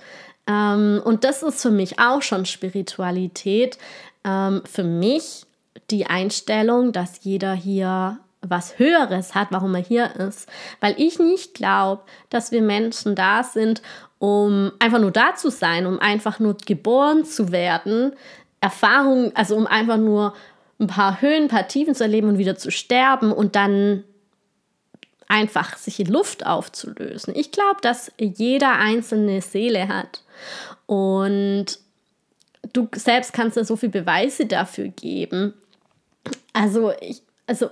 Ähm, 0.47 1.01
und 1.03 1.23
das 1.23 1.43
ist 1.43 1.61
für 1.61 1.71
mich 1.71 1.99
auch 1.99 2.21
schon 2.21 2.45
Spiritualität. 2.45 3.77
Ähm, 4.23 4.61
für 4.65 4.83
mich 4.83 5.45
die 5.89 6.05
Einstellung, 6.05 6.91
dass 6.91 7.23
jeder 7.23 7.53
hier 7.53 8.19
was 8.41 8.79
Höheres 8.79 9.35
hat, 9.35 9.47
warum 9.51 9.75
er 9.75 9.81
hier 9.81 10.15
ist. 10.15 10.47
Weil 10.79 10.95
ich 10.97 11.19
nicht 11.19 11.53
glaube, 11.53 12.03
dass 12.29 12.51
wir 12.51 12.61
Menschen 12.61 13.15
da 13.15 13.43
sind, 13.43 13.81
um 14.19 14.71
einfach 14.79 14.99
nur 14.99 15.11
da 15.11 15.35
zu 15.35 15.49
sein, 15.49 15.85
um 15.85 15.99
einfach 15.99 16.39
nur 16.39 16.55
geboren 16.65 17.25
zu 17.25 17.51
werden, 17.51 18.13
Erfahrungen, 18.61 19.31
also 19.35 19.55
um 19.55 19.67
einfach 19.67 19.97
nur 19.97 20.33
ein 20.79 20.87
paar 20.87 21.21
Höhen, 21.21 21.43
ein 21.43 21.47
paar 21.49 21.67
Tiefen 21.67 21.95
zu 21.95 22.03
erleben 22.03 22.29
und 22.29 22.37
wieder 22.37 22.55
zu 22.55 22.71
sterben 22.71 23.31
und 23.31 23.55
dann 23.55 24.03
einfach 25.27 25.77
sich 25.77 25.99
in 25.99 26.07
Luft 26.07 26.45
aufzulösen. 26.45 27.35
Ich 27.35 27.51
glaube, 27.51 27.81
dass 27.81 28.11
jeder 28.17 28.79
einzelne 28.79 29.41
Seele 29.41 29.87
hat. 29.87 30.21
Und 30.85 31.65
du 32.73 32.87
selbst 32.95 33.33
kannst 33.33 33.57
da 33.57 33.63
so 33.63 33.75
viele 33.75 33.91
Beweise 33.91 34.45
dafür 34.45 34.87
geben. 34.89 35.53
Also, 36.53 36.93
ich, 37.01 37.21
also 37.45 37.69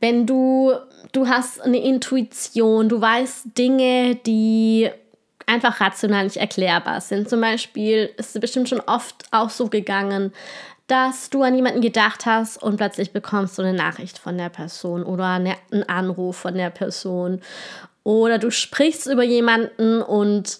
wenn 0.00 0.26
du, 0.26 0.72
du 1.12 1.28
hast 1.28 1.60
eine 1.60 1.78
Intuition, 1.78 2.88
du 2.88 3.00
weißt 3.00 3.56
Dinge, 3.56 4.16
die 4.16 4.90
einfach 5.46 5.80
rational 5.80 6.24
nicht 6.24 6.38
erklärbar 6.38 7.00
sind. 7.00 7.28
Zum 7.28 7.40
Beispiel 7.40 8.10
ist 8.16 8.34
es 8.34 8.40
bestimmt 8.40 8.68
schon 8.68 8.80
oft 8.80 9.24
auch 9.30 9.50
so 9.50 9.68
gegangen, 9.68 10.32
dass 10.86 11.30
du 11.30 11.42
an 11.42 11.54
jemanden 11.54 11.80
gedacht 11.80 12.26
hast 12.26 12.60
und 12.62 12.76
plötzlich 12.76 13.12
bekommst 13.12 13.56
du 13.56 13.62
eine 13.62 13.74
Nachricht 13.74 14.18
von 14.18 14.36
der 14.36 14.48
Person 14.48 15.04
oder 15.04 15.26
einen 15.26 15.88
Anruf 15.88 16.36
von 16.36 16.54
der 16.54 16.70
Person. 16.70 17.40
Oder 18.02 18.38
du 18.38 18.50
sprichst 18.50 19.06
über 19.06 19.22
jemanden 19.22 20.02
und 20.02 20.58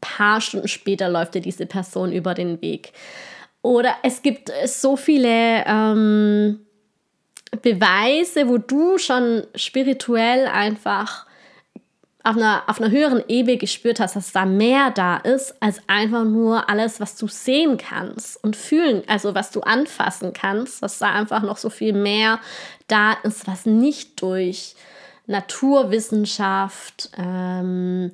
paar 0.00 0.40
Stunden 0.40 0.68
später 0.68 1.08
läuft 1.08 1.34
dir 1.34 1.40
diese 1.40 1.66
Person 1.66 2.12
über 2.12 2.34
den 2.34 2.60
Weg. 2.62 2.92
Oder 3.62 3.94
es 4.02 4.22
gibt 4.22 4.50
so 4.66 4.96
viele 4.96 5.64
ähm, 5.66 6.60
Beweise, 7.62 8.48
wo 8.48 8.58
du 8.58 8.98
schon 8.98 9.44
spirituell 9.54 10.46
einfach 10.46 11.26
auf 12.22 12.36
einer, 12.36 12.62
auf 12.66 12.80
einer 12.80 12.90
höheren 12.90 13.22
Ebene 13.28 13.56
gespürt 13.56 13.98
hast, 13.98 14.14
dass 14.14 14.32
da 14.32 14.44
mehr 14.44 14.90
da 14.90 15.16
ist, 15.16 15.54
als 15.60 15.80
einfach 15.86 16.24
nur 16.24 16.68
alles, 16.68 17.00
was 17.00 17.16
du 17.16 17.28
sehen 17.28 17.78
kannst 17.78 18.42
und 18.44 18.56
fühlen, 18.56 19.02
also 19.06 19.34
was 19.34 19.50
du 19.50 19.60
anfassen 19.62 20.32
kannst, 20.32 20.82
dass 20.82 20.98
da 20.98 21.12
einfach 21.12 21.42
noch 21.42 21.56
so 21.56 21.70
viel 21.70 21.94
mehr 21.94 22.40
da 22.88 23.14
ist, 23.22 23.46
was 23.46 23.64
nicht 23.64 24.20
durch 24.20 24.74
Naturwissenschaft 25.26 27.10
ähm, 27.16 28.12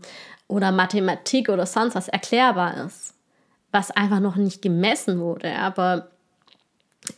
oder 0.49 0.73
Mathematik 0.73 1.49
oder 1.49 1.67
sonst 1.67 1.95
was 1.95 2.09
erklärbar 2.09 2.87
ist, 2.87 3.15
was 3.73 3.91
einfach 3.91 4.21
noch 4.21 4.37
nicht 4.37 4.63
gemessen 4.63 5.21
wurde. 5.21 5.57
Aber 5.57 6.09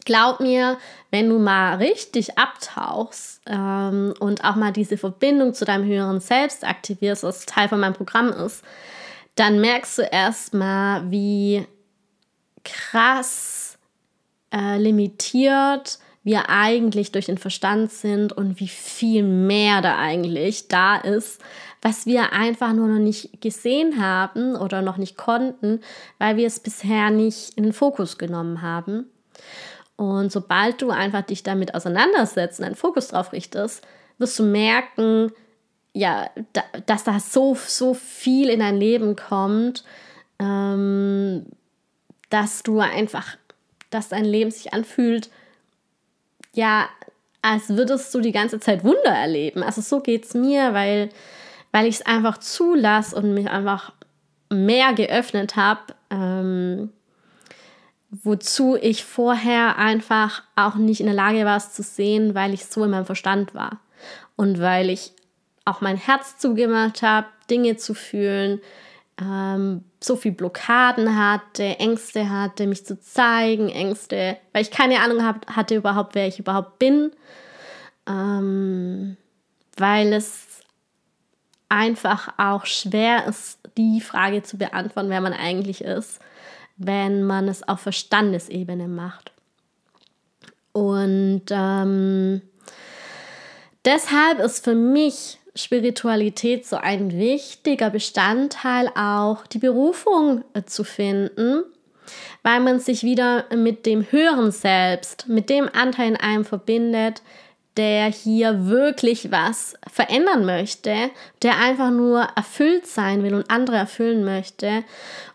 glaub 0.05 0.41
mir, 0.41 0.79
wenn 1.11 1.29
du 1.29 1.39
mal 1.39 1.77
richtig 1.77 2.39
abtauchst 2.39 3.41
ähm, 3.47 4.15
und 4.19 4.45
auch 4.45 4.57
mal 4.57 4.73
diese 4.73 4.97
Verbindung 4.97 5.55
zu 5.55 5.65
deinem 5.65 5.85
höheren 5.85 6.21
Selbst 6.21 6.65
aktivierst, 6.65 7.23
was 7.23 7.47
Teil 7.47 7.69
von 7.69 7.81
meinem 7.81 7.95
Programm 7.95 8.29
ist, 8.31 8.63
dann 9.35 9.61
merkst 9.61 9.99
du 9.99 10.03
erstmal, 10.03 11.11
wie 11.11 11.67
krass 12.65 13.79
äh, 14.53 14.79
limitiert 14.79 15.99
wir 16.25 16.51
eigentlich 16.51 17.13
durch 17.13 17.27
den 17.27 17.39
Verstand 17.39 17.91
sind 17.91 18.33
und 18.35 18.61
wie 18.61 18.69
viel 18.69 19.23
mehr 19.23 19.81
da 19.81 19.97
eigentlich 19.97 20.69
da 20.69 20.97
ist, 20.97 21.41
was 21.83 22.07
wir 22.07 22.33
einfach 22.33 22.73
nur 22.73 22.89
noch 22.89 22.99
nicht 22.99 23.41
gesehen 23.41 24.03
haben 24.03 24.57
oder 24.57 24.83
noch 24.83 24.97
nicht 24.97 25.17
konnten, 25.17 25.81
weil 26.19 26.37
wir 26.37 26.47
es 26.47 26.61
bisher 26.61 27.11
nicht 27.11 27.57
in 27.57 27.65
den 27.65 27.73
Fokus 27.73 28.19
genommen 28.19 28.63
haben. 28.63 29.07
Und 29.97 30.31
sobald 30.31 30.81
du 30.83 30.91
einfach 30.91 31.23
dich 31.23 31.43
damit 31.43 31.75
auseinandersetzt 31.75 32.61
und 32.61 32.67
einen 32.67 32.75
Fokus 32.75 33.09
drauf 33.09 33.33
richtest, 33.33 33.87
wirst 34.19 34.39
du 34.39 34.45
merken, 34.45 35.33
ja, 35.93 36.31
da, 36.53 36.63
dass 36.87 37.05
da 37.05 37.19
so, 37.19 37.55
so 37.55 37.95
viel 37.95 38.51
in 38.51 38.61
dein 38.61 38.77
Leben 38.77 39.17
kommt, 39.17 39.85
ähm, 40.39 41.47
dass 42.31 42.63
du 42.63 42.81
einfach, 42.81 43.37
dass 43.91 44.09
dein 44.09 44.25
Leben 44.25 44.51
sich 44.51 44.73
anfühlt, 44.73 45.31
ja, 46.53 46.89
als 47.43 47.71
würdest 47.71 48.15
du 48.15 48.21
die 48.21 48.33
ganze 48.33 48.61
Zeit 48.61 48.85
Wunder 48.85 49.11
erleben. 49.11 49.63
Also 49.63 49.81
so 49.81 50.01
geht 50.01 50.25
es 50.25 50.35
mir, 50.35 50.75
weil, 50.75 51.09
weil 51.73 51.87
ich 51.87 51.97
es 51.97 52.07
einfach 52.07 52.39
zulasse 52.39 53.17
und 53.17 53.35
mich 53.35 53.49
einfach 53.49 53.93
mehr 54.51 54.93
geöffnet 54.95 55.57
habe. 55.57 55.81
Ähm, 56.11 56.91
wozu 58.11 58.77
ich 58.77 59.05
vorher 59.05 59.77
einfach 59.77 60.43
auch 60.57 60.77
nicht 60.77 61.01
in 61.01 61.07
der 61.07 61.15
Lage 61.15 61.45
war, 61.45 61.57
es 61.57 61.73
zu 61.73 61.83
sehen, 61.83 62.35
weil 62.35 62.55
ich 62.55 62.67
so 62.67 62.85
in 62.85 62.91
meinem 62.91 63.05
Verstand 63.05 63.55
war. 63.55 63.81
Und 64.37 64.61
weil 64.61 64.89
ich 64.89 65.13
auch 65.65 65.81
mein 65.81 65.97
Herz 65.97 66.39
zugemacht 66.39 67.03
habe, 67.03 67.27
Dinge 67.51 67.77
zu 67.77 67.93
fühlen, 67.93 68.61
ähm, 69.21 69.85
so 70.01 70.17
viel 70.17 70.33
Blockaden 70.33 71.19
hatte, 71.19 71.65
Ängste 71.65 72.31
hatte, 72.31 72.67
mich 72.67 72.87
zu 72.87 73.01
zeigen, 73.01 73.69
Ängste, 73.69 74.39
weil 74.53 74.63
ich 74.63 74.71
keine 74.71 75.01
Ahnung 75.01 75.25
hab, 75.25 75.47
hatte 75.55 75.75
überhaupt, 75.75 76.15
wer 76.15 76.29
ich 76.29 76.39
überhaupt 76.39 76.79
bin, 76.79 77.11
ähm, 78.07 79.17
weil 79.77 80.13
es 80.13 80.47
einfach 81.69 82.35
auch 82.39 82.67
schwer 82.67 83.27
ist, 83.27 83.59
die 83.77 84.01
Frage 84.01 84.43
zu 84.43 84.59
beantworten, 84.59 85.11
wer 85.11 85.21
man 85.21 85.33
eigentlich 85.33 85.83
ist 85.83 86.21
wenn 86.79 87.25
man 87.25 87.49
es 87.49 87.67
auf 87.67 87.81
Verstandesebene 87.81 88.87
macht. 88.87 89.33
Und 90.73 91.43
ähm, 91.51 92.41
Deshalb 93.85 94.39
ist 94.41 94.65
für 94.65 94.75
mich 94.75 95.39
Spiritualität 95.55 96.67
so 96.67 96.77
ein 96.77 97.19
wichtiger 97.19 97.91
Bestandteil 97.91 98.89
auch 98.95 99.47
die 99.47 99.59
Berufung 99.59 100.45
äh, 100.53 100.63
zu 100.65 100.85
finden, 100.85 101.63
weil 102.43 102.61
man 102.61 102.81
sich 102.81 103.03
wieder 103.03 103.47
mit 103.57 103.87
dem 103.87 104.07
höheren 104.11 104.53
Selbst, 104.53 105.27
mit 105.27 105.49
dem 105.49 105.69
Anteil 105.73 106.09
in 106.09 106.17
einem 106.17 106.45
verbindet, 106.45 107.23
der 107.79 108.07
hier 108.07 108.67
wirklich 108.67 109.31
was 109.31 109.75
verändern 109.91 110.45
möchte, 110.45 110.95
der 111.43 111.59
einfach 111.59 111.91
nur 111.91 112.29
erfüllt 112.37 112.87
sein 112.87 113.23
will 113.23 113.35
und 113.35 113.51
andere 113.51 113.77
erfüllen 113.77 114.25
möchte 114.25 114.85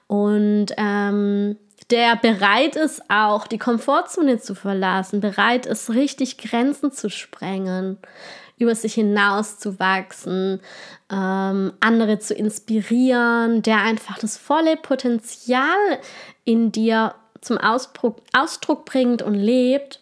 und 0.08 0.68
ähm, 0.78 1.58
der 1.90 2.16
bereit 2.16 2.76
ist, 2.76 3.02
auch 3.10 3.48
die 3.48 3.58
Komfortzone 3.58 4.40
zu 4.40 4.56
verlassen, 4.56 5.22
bereit 5.22 5.66
ist, 5.66 5.90
richtig 5.90 6.38
Grenzen 6.38 6.92
zu 6.92 7.10
sprengen, 7.10 7.98
über 8.58 8.76
sich 8.76 8.94
hinaus 8.94 9.60
zu 9.60 9.80
wachsen, 9.80 10.62
ähm, 11.12 11.74
andere 11.80 12.20
zu 12.20 12.34
inspirieren, 12.34 13.62
der 13.62 13.78
einfach 13.82 14.20
das 14.20 14.38
volle 14.38 14.78
Potenzial 14.78 16.00
in 16.46 16.72
dir 16.72 17.16
zum 17.42 17.58
Ausdruck, 17.58 18.18
Ausdruck 18.32 18.86
bringt 18.86 19.22
und 19.22 19.36
lebt. 19.36 20.00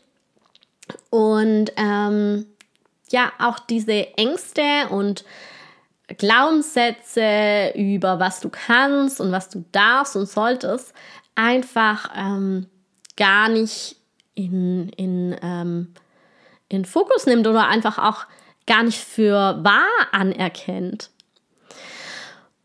Und 1.10 1.72
ähm, 1.78 2.46
ja, 3.10 3.32
auch 3.40 3.60
diese 3.60 4.18
Ängste 4.18 4.90
und 4.90 5.26
Glaubenssätze 6.18 7.74
über 7.76 8.20
was 8.20 8.40
du 8.40 8.50
kannst 8.50 9.22
und 9.22 9.32
was 9.32 9.50
du 9.50 9.64
darfst 9.72 10.16
und 10.16 10.28
solltest, 10.28 10.94
einfach 11.36 12.10
ähm, 12.16 12.68
gar 13.16 13.50
nicht 13.50 13.96
in, 14.36 14.90
in, 14.90 15.36
ähm, 15.42 15.94
in 16.70 16.86
Fokus 16.86 17.26
nimmt 17.26 17.48
oder 17.48 17.68
einfach 17.68 17.98
auch 17.98 18.26
gar 18.68 18.84
nicht 18.84 19.00
für 19.00 19.60
wahr 19.64 19.88
anerkennt. 20.12 21.10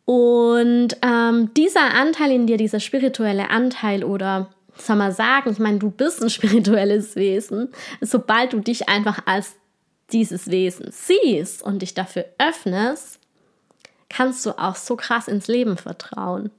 Und 0.04 0.96
ähm, 1.02 1.52
dieser 1.54 1.94
Anteil 1.94 2.30
in 2.30 2.46
dir, 2.46 2.56
dieser 2.56 2.78
spirituelle 2.78 3.50
Anteil 3.50 4.04
oder 4.04 4.50
soll 4.78 4.96
man 4.96 5.12
sagen, 5.12 5.50
ich 5.50 5.58
meine, 5.58 5.78
du 5.78 5.90
bist 5.90 6.22
ein 6.22 6.30
spirituelles 6.30 7.16
Wesen, 7.16 7.70
sobald 8.00 8.52
du 8.52 8.60
dich 8.60 8.88
einfach 8.88 9.20
als 9.26 9.54
dieses 10.12 10.50
Wesen 10.50 10.90
siehst 10.90 11.62
und 11.62 11.82
dich 11.82 11.94
dafür 11.94 12.26
öffnest, 12.38 13.18
kannst 14.08 14.46
du 14.46 14.52
auch 14.52 14.76
so 14.76 14.96
krass 14.96 15.26
ins 15.26 15.48
Leben 15.48 15.76
vertrauen 15.76 16.50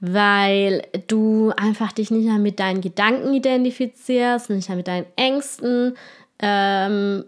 weil 0.00 0.86
du 1.06 1.52
einfach 1.56 1.92
dich 1.92 2.10
nicht 2.10 2.24
mehr 2.24 2.38
mit 2.38 2.58
deinen 2.58 2.80
Gedanken 2.80 3.34
identifizierst, 3.34 4.50
nicht 4.50 4.68
mehr 4.68 4.76
mit 4.76 4.88
deinen 4.88 5.06
Ängsten 5.16 5.96
ähm, 6.38 7.24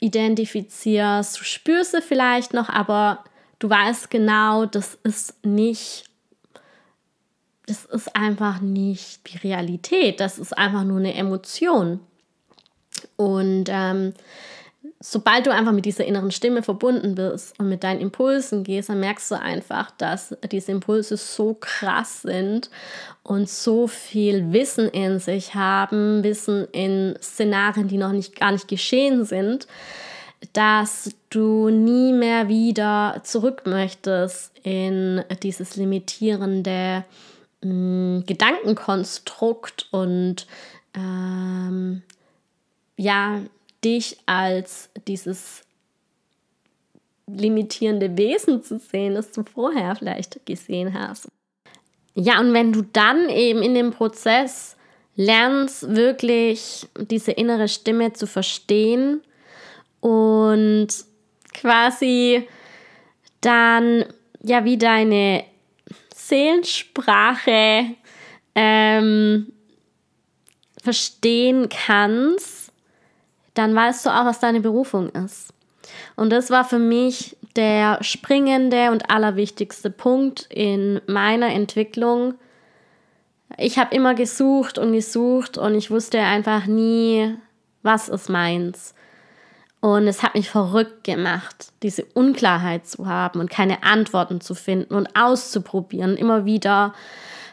identifizierst. 0.00 1.38
Du 1.38 1.44
spürst 1.44 1.92
sie 1.92 2.02
vielleicht 2.02 2.54
noch, 2.54 2.68
aber 2.70 3.24
du 3.58 3.68
weißt 3.68 4.10
genau, 4.10 4.64
das 4.66 4.98
ist 5.02 5.44
nicht, 5.44 6.05
das 7.66 7.84
ist 7.84 8.14
einfach 8.14 8.60
nicht 8.60 9.20
die 9.32 9.38
Realität, 9.38 10.20
das 10.20 10.38
ist 10.38 10.56
einfach 10.56 10.84
nur 10.84 10.98
eine 10.98 11.14
Emotion. 11.14 12.00
Und 13.16 13.64
ähm, 13.68 14.14
sobald 15.00 15.46
du 15.46 15.52
einfach 15.52 15.72
mit 15.72 15.84
dieser 15.84 16.04
inneren 16.04 16.30
Stimme 16.30 16.62
verbunden 16.62 17.14
bist 17.14 17.58
und 17.58 17.68
mit 17.68 17.84
deinen 17.84 18.00
Impulsen 18.00 18.64
gehst, 18.64 18.88
dann 18.88 19.00
merkst 19.00 19.30
du 19.30 19.34
einfach, 19.34 19.90
dass 19.92 20.36
diese 20.50 20.72
Impulse 20.72 21.16
so 21.16 21.54
krass 21.54 22.22
sind 22.22 22.70
und 23.22 23.48
so 23.48 23.86
viel 23.88 24.52
Wissen 24.52 24.88
in 24.88 25.18
sich 25.18 25.54
haben, 25.54 26.22
Wissen 26.22 26.68
in 26.72 27.16
Szenarien, 27.20 27.88
die 27.88 27.98
noch 27.98 28.12
nicht 28.12 28.36
gar 28.36 28.52
nicht 28.52 28.68
geschehen 28.68 29.24
sind, 29.24 29.66
dass 30.52 31.10
du 31.30 31.70
nie 31.70 32.12
mehr 32.12 32.48
wieder 32.48 33.20
zurück 33.24 33.62
möchtest 33.64 34.52
in 34.62 35.24
dieses 35.42 35.76
limitierende 35.76 37.04
mh, 37.62 37.72
mm, 37.72 38.24
Gedankenkonstrukt 38.26 39.88
und 39.90 40.46
ähm, 40.94 42.02
ja, 42.96 43.42
dich 43.84 44.18
als 44.26 44.88
dieses 45.06 45.62
limitierende 47.26 48.16
Wesen 48.16 48.62
zu 48.62 48.78
sehen, 48.78 49.14
das 49.14 49.32
du 49.32 49.42
vorher 49.42 49.96
vielleicht 49.96 50.44
gesehen 50.46 50.94
hast. 50.94 51.28
Ja, 52.14 52.40
und 52.40 52.54
wenn 52.54 52.72
du 52.72 52.82
dann 52.82 53.28
eben 53.28 53.62
in 53.62 53.74
dem 53.74 53.90
Prozess 53.90 54.76
lernst, 55.16 55.94
wirklich 55.94 56.86
diese 57.10 57.32
innere 57.32 57.68
Stimme 57.68 58.12
zu 58.12 58.26
verstehen 58.26 59.22
und 60.00 60.88
quasi 61.52 62.48
dann 63.40 64.04
ja 64.42 64.64
wie 64.64 64.78
deine 64.78 65.44
Seelensprache 66.28 67.94
ähm, 68.54 69.52
verstehen 70.82 71.68
kannst, 71.68 72.72
dann 73.54 73.74
weißt 73.74 74.06
du 74.06 74.10
auch, 74.10 74.24
was 74.24 74.40
deine 74.40 74.60
Berufung 74.60 75.08
ist. 75.10 75.52
Und 76.16 76.30
das 76.30 76.50
war 76.50 76.64
für 76.64 76.78
mich 76.78 77.36
der 77.56 78.02
springende 78.02 78.90
und 78.90 79.10
allerwichtigste 79.10 79.90
Punkt 79.90 80.46
in 80.50 81.00
meiner 81.06 81.48
Entwicklung. 81.48 82.34
Ich 83.56 83.78
habe 83.78 83.94
immer 83.94 84.14
gesucht 84.14 84.78
und 84.78 84.92
gesucht 84.92 85.56
und 85.56 85.74
ich 85.74 85.90
wusste 85.90 86.20
einfach 86.20 86.66
nie, 86.66 87.36
was 87.82 88.08
ist 88.08 88.28
meins. 88.28 88.94
Und 89.86 90.08
es 90.08 90.24
hat 90.24 90.34
mich 90.34 90.50
verrückt 90.50 91.04
gemacht, 91.04 91.68
diese 91.84 92.04
Unklarheit 92.06 92.88
zu 92.88 93.06
haben 93.06 93.38
und 93.38 93.52
keine 93.52 93.84
Antworten 93.84 94.40
zu 94.40 94.56
finden 94.56 94.92
und 94.92 95.14
auszuprobieren, 95.14 96.16
immer 96.16 96.44
wieder 96.44 96.92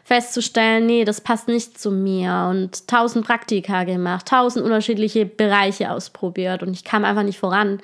festzustellen, 0.03 0.87
nee, 0.87 1.05
das 1.05 1.21
passt 1.21 1.47
nicht 1.47 1.79
zu 1.79 1.91
mir 1.91 2.47
und 2.49 2.87
tausend 2.87 3.27
Praktika 3.27 3.83
gemacht, 3.83 4.29
tausend 4.29 4.65
unterschiedliche 4.65 5.27
Bereiche 5.27 5.91
ausprobiert 5.91 6.63
und 6.63 6.73
ich 6.73 6.83
kam 6.83 7.05
einfach 7.05 7.21
nicht 7.21 7.37
voran. 7.37 7.79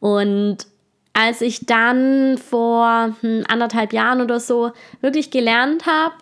Und 0.00 0.66
als 1.12 1.42
ich 1.42 1.66
dann 1.66 2.38
vor 2.38 3.14
hm, 3.20 3.44
anderthalb 3.46 3.92
Jahren 3.92 4.22
oder 4.22 4.40
so 4.40 4.72
wirklich 5.02 5.30
gelernt 5.30 5.84
habe, 5.84 6.14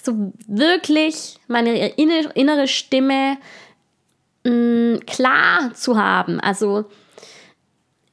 so 0.00 0.32
wirklich 0.46 1.40
meine 1.48 1.88
innere 1.96 2.68
Stimme 2.68 3.38
klar 5.06 5.72
zu 5.74 5.96
haben, 5.96 6.40
also 6.40 6.86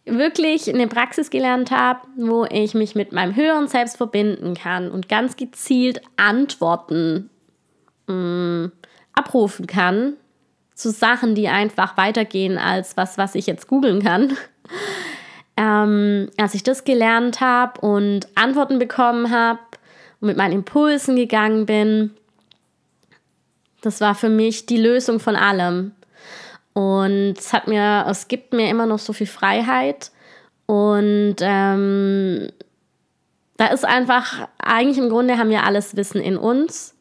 wirklich 0.05 0.73
eine 0.73 0.87
Praxis 0.87 1.29
gelernt 1.29 1.71
habe, 1.71 1.99
wo 2.15 2.45
ich 2.45 2.73
mich 2.73 2.95
mit 2.95 3.11
meinem 3.11 3.35
höheren 3.35 3.67
Selbst 3.67 3.97
verbinden 3.97 4.53
kann 4.53 4.89
und 4.89 5.09
ganz 5.09 5.35
gezielt 5.35 6.01
Antworten 6.15 7.29
mh, 8.07 8.13
mm, 8.13 8.71
abrufen 9.13 9.67
kann 9.67 10.13
zu 10.73 10.91
Sachen, 10.91 11.35
die 11.35 11.47
einfach 11.47 11.97
weitergehen 11.97 12.57
als 12.57 12.95
was, 12.97 13.17
was 13.17 13.35
ich 13.35 13.47
jetzt 13.47 13.67
googeln 13.67 14.01
kann. 14.03 14.37
ähm, 15.57 16.29
als 16.37 16.53
ich 16.53 16.63
das 16.63 16.83
gelernt 16.83 17.41
habe 17.41 17.81
und 17.81 18.27
Antworten 18.35 18.79
bekommen 18.79 19.31
habe 19.31 19.59
und 20.21 20.27
mit 20.27 20.37
meinen 20.37 20.53
Impulsen 20.53 21.15
gegangen 21.15 21.65
bin, 21.65 22.11
das 23.81 24.01
war 24.01 24.15
für 24.15 24.29
mich 24.29 24.65
die 24.65 24.77
Lösung 24.77 25.19
von 25.19 25.35
allem. 25.35 25.93
Und 26.77 27.33
es 27.39 27.53
hat 27.53 27.67
mir, 27.67 28.05
es 28.07 28.27
gibt 28.27 28.53
mir 28.53 28.69
immer 28.69 28.85
noch 28.85 28.99
so 28.99 29.11
viel 29.11 29.25
Freiheit. 29.25 30.11
Und 30.67 31.37
ähm, 31.39 32.51
da 33.57 33.65
ist 33.69 33.83
einfach, 33.83 34.47
eigentlich 34.59 34.99
im 34.99 35.09
Grunde 35.09 35.39
haben 35.39 35.49
wir 35.49 35.63
alles 35.63 35.95
Wissen 35.95 36.21
in 36.21 36.37
uns. 36.37 36.95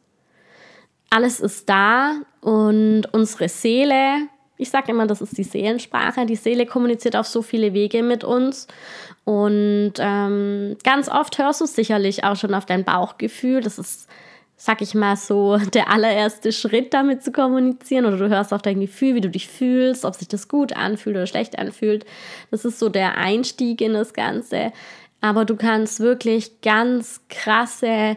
Alles 1.10 1.40
ist 1.40 1.68
da 1.68 2.14
und 2.40 3.02
unsere 3.12 3.50
Seele, 3.50 4.28
ich 4.56 4.70
sage 4.70 4.92
immer, 4.92 5.06
das 5.06 5.20
ist 5.20 5.36
die 5.36 5.44
Seelensprache. 5.44 6.24
Die 6.24 6.36
Seele 6.36 6.64
kommuniziert 6.64 7.14
auf 7.14 7.26
so 7.26 7.42
viele 7.42 7.74
Wege 7.74 8.02
mit 8.02 8.24
uns. 8.24 8.68
Und 9.24 9.92
ähm, 9.98 10.78
ganz 10.84 11.10
oft 11.10 11.36
hörst 11.36 11.60
du 11.60 11.66
sicherlich 11.66 12.24
auch 12.24 12.36
schon 12.36 12.54
auf 12.54 12.64
dein 12.64 12.84
Bauchgefühl. 12.84 13.60
Das 13.60 13.78
ist 13.78 14.08
sag 14.56 14.80
ich 14.80 14.94
mal 14.94 15.16
so, 15.16 15.58
der 15.74 15.90
allererste 15.90 16.52
Schritt 16.52 16.94
damit 16.94 17.22
zu 17.22 17.32
kommunizieren 17.32 18.06
oder 18.06 18.16
du 18.16 18.28
hörst 18.28 18.52
auf 18.52 18.62
dein 18.62 18.80
Gefühl, 18.80 19.14
wie 19.14 19.20
du 19.20 19.30
dich 19.30 19.48
fühlst, 19.48 20.04
ob 20.04 20.14
sich 20.14 20.28
das 20.28 20.48
gut 20.48 20.74
anfühlt 20.74 21.16
oder 21.16 21.26
schlecht 21.26 21.58
anfühlt. 21.58 22.04
Das 22.50 22.64
ist 22.64 22.78
so 22.78 22.88
der 22.88 23.16
Einstieg 23.18 23.80
in 23.80 23.92
das 23.92 24.12
Ganze. 24.14 24.72
Aber 25.20 25.44
du 25.44 25.56
kannst 25.56 26.00
wirklich 26.00 26.60
ganz 26.60 27.20
krasse 27.28 28.16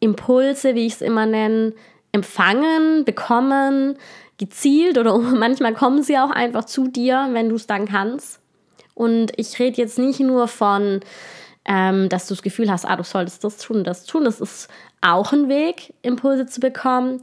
Impulse, 0.00 0.74
wie 0.74 0.86
ich 0.86 0.94
es 0.94 1.02
immer 1.02 1.26
nenne, 1.26 1.72
empfangen, 2.10 3.04
bekommen, 3.04 3.96
gezielt 4.38 4.98
oder 4.98 5.16
manchmal 5.18 5.74
kommen 5.74 6.02
sie 6.02 6.18
auch 6.18 6.30
einfach 6.30 6.64
zu 6.64 6.88
dir, 6.88 7.28
wenn 7.32 7.48
du 7.48 7.56
es 7.56 7.66
dann 7.66 7.86
kannst. 7.86 8.40
Und 8.94 9.32
ich 9.36 9.58
rede 9.58 9.80
jetzt 9.80 9.98
nicht 9.98 10.20
nur 10.20 10.48
von, 10.48 11.00
ähm, 11.64 12.08
dass 12.08 12.26
du 12.26 12.34
das 12.34 12.42
Gefühl 12.42 12.70
hast, 12.70 12.84
ah, 12.84 12.96
du 12.96 13.04
solltest 13.04 13.44
das 13.44 13.58
tun, 13.58 13.84
das 13.84 14.04
tun. 14.04 14.24
Das 14.24 14.40
ist 14.40 14.68
auch 15.00 15.32
ein 15.32 15.48
Weg, 15.48 15.94
Impulse 16.02 16.46
zu 16.46 16.60
bekommen. 16.60 17.20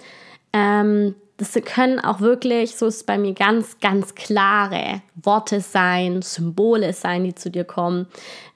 Ähm, 0.53 1.15
Das 1.37 1.53
können 1.63 1.99
auch 1.99 2.19
wirklich, 2.19 2.75
so 2.75 2.87
ist 2.87 2.95
es 2.97 3.03
bei 3.05 3.17
mir, 3.17 3.33
ganz, 3.33 3.79
ganz 3.79 4.13
klare 4.13 5.01
Worte 5.15 5.61
sein, 5.61 6.21
Symbole 6.21 6.91
sein, 6.91 7.23
die 7.23 7.33
zu 7.33 7.49
dir 7.49 7.63
kommen. 7.63 8.07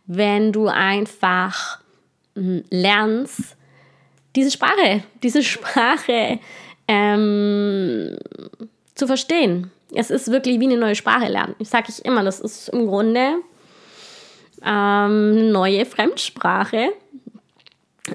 Wenn 0.05 0.51
du 0.51 0.67
einfach 0.67 1.79
hm, 2.35 2.63
lernst, 2.69 3.55
diese 4.35 4.51
Sprache, 4.51 5.03
diese 5.21 5.43
Sprache 5.43 6.39
ähm, 6.87 8.17
zu 8.95 9.07
verstehen. 9.07 9.71
Es 9.95 10.09
ist 10.09 10.31
wirklich 10.31 10.59
wie 10.59 10.65
eine 10.65 10.77
neue 10.77 10.95
Sprache 10.95 11.27
lernen. 11.27 11.55
Ich 11.59 11.69
sage 11.69 11.85
ich 11.87 12.03
immer, 12.03 12.23
das 12.23 12.39
ist 12.41 12.67
im 12.69 12.87
Grunde 12.87 13.35
ähm, 14.65 15.51
neue 15.51 15.85
Fremdsprache. 15.85 16.89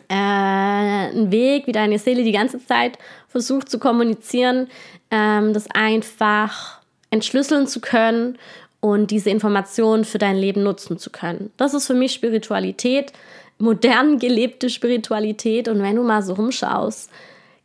Äh, 0.09 0.15
ein 0.15 1.33
Weg, 1.33 1.67
wie 1.67 1.73
deine 1.73 1.99
Seele 1.99 2.23
die 2.23 2.33
ganze 2.33 2.65
Zeit 2.65 2.99
versucht 3.29 3.71
zu 3.71 3.79
kommunizieren, 3.79 4.69
ähm, 5.11 5.53
das 5.53 5.71
einfach 5.71 6.81
entschlüsseln 7.11 7.67
zu 7.67 7.81
können 7.81 8.39
und 8.81 9.11
diese 9.11 9.31
Informationen 9.31 10.05
für 10.05 10.19
dein 10.19 10.37
Leben 10.37 10.63
nutzen 10.63 10.99
zu 10.99 11.11
können. 11.11 11.51
Das 11.57 11.75
ist 11.75 11.87
für 11.87 11.95
mich 11.95 12.13
Spiritualität, 12.13 13.13
modern 13.59 14.19
gelebte 14.19 14.71
Spiritualität. 14.71 15.69
Und 15.69 15.83
wenn 15.83 15.97
du 15.97 16.03
mal 16.03 16.23
so 16.23 16.35
rumschaust, 16.35 17.11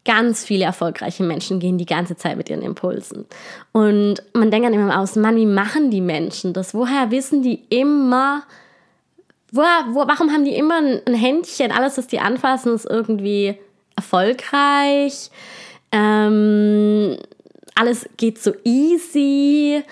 ganz 0.05 0.43
viele 0.43 0.65
erfolgreiche 0.65 1.23
Menschen 1.23 1.59
gehen 1.59 1.77
die 1.77 1.85
ganze 1.85 2.15
Zeit 2.17 2.37
mit 2.37 2.49
ihren 2.49 2.61
Impulsen. 2.61 3.25
Und 3.71 4.23
man 4.33 4.51
denkt 4.51 4.65
dann 4.65 4.73
immer 4.73 4.99
aus, 4.99 5.15
Mann, 5.15 5.35
wie 5.35 5.45
machen 5.45 5.91
die 5.91 6.01
Menschen 6.01 6.53
das? 6.53 6.73
Woher 6.73 7.11
wissen 7.11 7.41
die 7.41 7.63
immer, 7.69 8.43
woher, 9.53 9.85
wo, 9.91 10.07
warum 10.07 10.31
haben 10.31 10.43
die 10.43 10.55
immer 10.55 10.79
ein 10.79 11.13
Händchen? 11.13 11.71
Alles, 11.71 11.97
was 11.97 12.07
die 12.07 12.19
anfassen, 12.19 12.75
ist 12.75 12.85
irgendwie 12.89 13.57
erfolgreich. 13.95 15.31
Ähm, 15.91 17.17
alles 17.75 18.09
geht 18.17 18.39
so 18.39 18.51
easy 18.63 19.83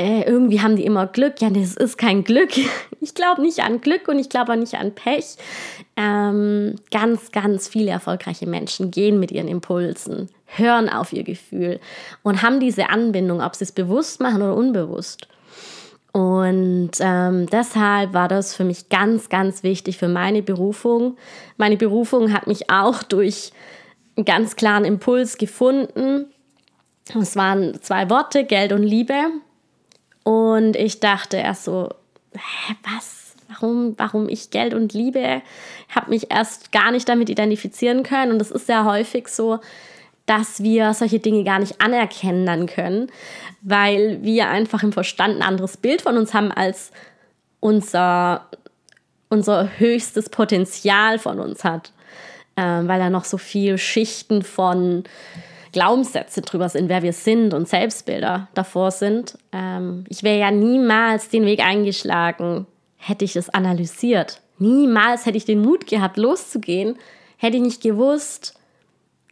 äh, 0.00 0.22
irgendwie 0.22 0.60
haben 0.60 0.76
die 0.76 0.84
immer 0.84 1.06
Glück. 1.06 1.40
Ja, 1.40 1.50
das 1.50 1.76
ist 1.76 1.98
kein 1.98 2.24
Glück. 2.24 2.50
Ich 3.00 3.14
glaube 3.14 3.42
nicht 3.42 3.60
an 3.60 3.80
Glück 3.80 4.08
und 4.08 4.18
ich 4.18 4.28
glaube 4.28 4.52
auch 4.52 4.56
nicht 4.56 4.74
an 4.74 4.92
Pech. 4.92 5.36
Ähm, 5.96 6.74
ganz, 6.90 7.30
ganz 7.30 7.68
viele 7.68 7.92
erfolgreiche 7.92 8.48
Menschen 8.48 8.90
gehen 8.90 9.20
mit 9.20 9.30
ihren 9.30 9.46
Impulsen, 9.46 10.28
hören 10.46 10.88
auf 10.88 11.12
ihr 11.12 11.22
Gefühl 11.22 11.78
und 12.24 12.42
haben 12.42 12.58
diese 12.58 12.90
Anbindung, 12.90 13.40
ob 13.40 13.54
sie 13.54 13.62
es 13.62 13.70
bewusst 13.70 14.20
machen 14.20 14.42
oder 14.42 14.56
unbewusst. 14.56 15.28
Und 16.18 16.90
ähm, 16.98 17.46
deshalb 17.46 18.12
war 18.12 18.26
das 18.26 18.52
für 18.52 18.64
mich 18.64 18.88
ganz, 18.88 19.28
ganz 19.28 19.62
wichtig 19.62 19.98
für 19.98 20.08
meine 20.08 20.42
Berufung. 20.42 21.16
Meine 21.58 21.76
Berufung 21.76 22.32
hat 22.32 22.48
mich 22.48 22.70
auch 22.70 23.04
durch 23.04 23.52
einen 24.16 24.24
ganz 24.24 24.56
klaren 24.56 24.84
Impuls 24.84 25.38
gefunden. 25.38 26.26
Es 27.16 27.36
waren 27.36 27.80
zwei 27.82 28.10
Worte, 28.10 28.42
Geld 28.42 28.72
und 28.72 28.82
Liebe. 28.82 29.14
Und 30.24 30.74
ich 30.74 30.98
dachte 30.98 31.36
erst 31.36 31.62
so, 31.62 31.90
hä, 32.34 32.74
was? 32.82 33.36
Warum, 33.48 33.94
warum 33.96 34.28
ich 34.28 34.50
Geld 34.50 34.74
und 34.74 34.94
Liebe? 34.94 35.40
Habe 35.88 36.10
mich 36.10 36.32
erst 36.32 36.72
gar 36.72 36.90
nicht 36.90 37.08
damit 37.08 37.30
identifizieren 37.30 38.02
können. 38.02 38.32
Und 38.32 38.42
es 38.42 38.50
ist 38.50 38.66
sehr 38.66 38.84
häufig 38.84 39.28
so, 39.28 39.60
dass 40.28 40.62
wir 40.62 40.92
solche 40.92 41.20
Dinge 41.20 41.42
gar 41.42 41.58
nicht 41.58 41.80
anerkennen 41.80 42.66
können, 42.66 43.10
weil 43.62 44.18
wir 44.22 44.48
einfach 44.48 44.82
im 44.82 44.92
Verstand 44.92 45.36
ein 45.36 45.42
anderes 45.42 45.78
Bild 45.78 46.02
von 46.02 46.18
uns 46.18 46.34
haben 46.34 46.52
als 46.52 46.92
unser, 47.60 48.46
unser 49.30 49.78
höchstes 49.78 50.28
Potenzial 50.28 51.18
von 51.18 51.40
uns 51.40 51.64
hat. 51.64 51.92
Ähm, 52.58 52.88
weil 52.88 52.98
da 52.98 53.08
noch 53.08 53.24
so 53.24 53.38
viel 53.38 53.78
Schichten 53.78 54.42
von 54.42 55.04
Glaubenssätze 55.72 56.42
drüber 56.42 56.68
sind, 56.68 56.88
wer 56.88 57.02
wir 57.02 57.12
sind 57.12 57.54
und 57.54 57.68
Selbstbilder 57.68 58.48
davor 58.52 58.90
sind. 58.90 59.38
Ähm, 59.52 60.04
ich 60.08 60.22
wäre 60.22 60.40
ja 60.40 60.50
niemals 60.50 61.30
den 61.30 61.46
Weg 61.46 61.60
eingeschlagen, 61.60 62.66
hätte 62.96 63.24
ich 63.24 63.36
es 63.36 63.48
analysiert. 63.48 64.42
Niemals 64.58 65.24
hätte 65.24 65.38
ich 65.38 65.44
den 65.44 65.62
Mut 65.62 65.86
gehabt, 65.86 66.16
loszugehen, 66.16 66.96
hätte 67.36 67.56
ich 67.56 67.62
nicht 67.62 67.82
gewusst, 67.82 68.57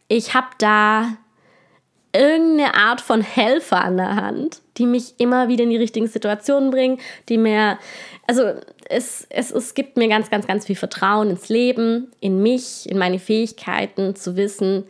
ich 0.07 0.33
habe 0.33 0.47
da 0.57 1.17
irgendeine 2.13 2.73
Art 2.73 3.01
von 3.01 3.21
Helfer 3.21 3.83
an 3.83 3.97
der 3.97 4.15
Hand, 4.15 4.61
die 4.77 4.85
mich 4.85 5.15
immer 5.19 5.49
wieder 5.49 5.63
in 5.63 5.69
die 5.69 5.77
richtigen 5.77 6.07
Situationen 6.07 6.71
bringen, 6.71 6.99
die 7.29 7.37
mir, 7.37 7.77
also 8.25 8.53
es, 8.89 9.27
es, 9.29 9.51
es 9.51 9.73
gibt 9.73 9.97
mir 9.97 10.07
ganz, 10.07 10.29
ganz, 10.29 10.47
ganz 10.47 10.65
viel 10.65 10.75
Vertrauen 10.75 11.29
ins 11.29 11.49
Leben, 11.49 12.11
in 12.19 12.41
mich, 12.41 12.89
in 12.89 12.97
meine 12.97 13.19
Fähigkeiten, 13.19 14.15
zu 14.15 14.35
wissen, 14.35 14.85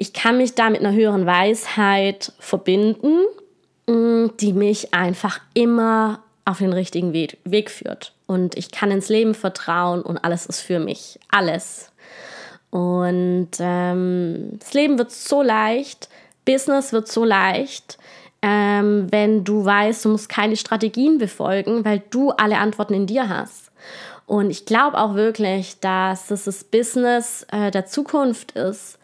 ich 0.00 0.14
kann 0.14 0.38
mich 0.38 0.54
da 0.54 0.70
mit 0.70 0.80
einer 0.80 0.94
höheren 0.94 1.26
Weisheit 1.26 2.32
verbinden, 2.38 3.18
mm, 3.86 4.28
die 4.40 4.54
mich 4.54 4.94
einfach 4.94 5.40
immer 5.52 6.22
auf 6.46 6.56
den 6.56 6.72
richtigen 6.72 7.12
Weg, 7.12 7.36
Weg 7.44 7.70
führt. 7.70 8.14
Und 8.26 8.56
ich 8.56 8.70
kann 8.70 8.90
ins 8.90 9.10
Leben 9.10 9.34
vertrauen 9.34 10.00
und 10.00 10.16
alles 10.16 10.46
ist 10.46 10.60
für 10.60 10.78
mich. 10.78 11.20
Alles. 11.28 11.89
Und 12.70 13.50
ähm, 13.58 14.50
das 14.58 14.72
Leben 14.74 14.98
wird 14.98 15.10
so 15.10 15.42
leicht, 15.42 16.08
Business 16.44 16.92
wird 16.92 17.08
so 17.08 17.24
leicht, 17.24 17.98
ähm, 18.42 19.08
wenn 19.10 19.44
du 19.44 19.64
weißt, 19.64 20.04
du 20.04 20.10
musst 20.10 20.28
keine 20.28 20.56
Strategien 20.56 21.18
befolgen, 21.18 21.84
weil 21.84 22.02
du 22.10 22.30
alle 22.30 22.58
Antworten 22.58 22.94
in 22.94 23.06
dir 23.06 23.28
hast. 23.28 23.70
Und 24.26 24.50
ich 24.50 24.64
glaube 24.64 24.98
auch 24.98 25.14
wirklich, 25.14 25.80
dass 25.80 26.28
das, 26.28 26.44
das 26.44 26.64
Business 26.64 27.46
äh, 27.50 27.70
der 27.70 27.86
Zukunft 27.86 28.52
ist 28.52 29.00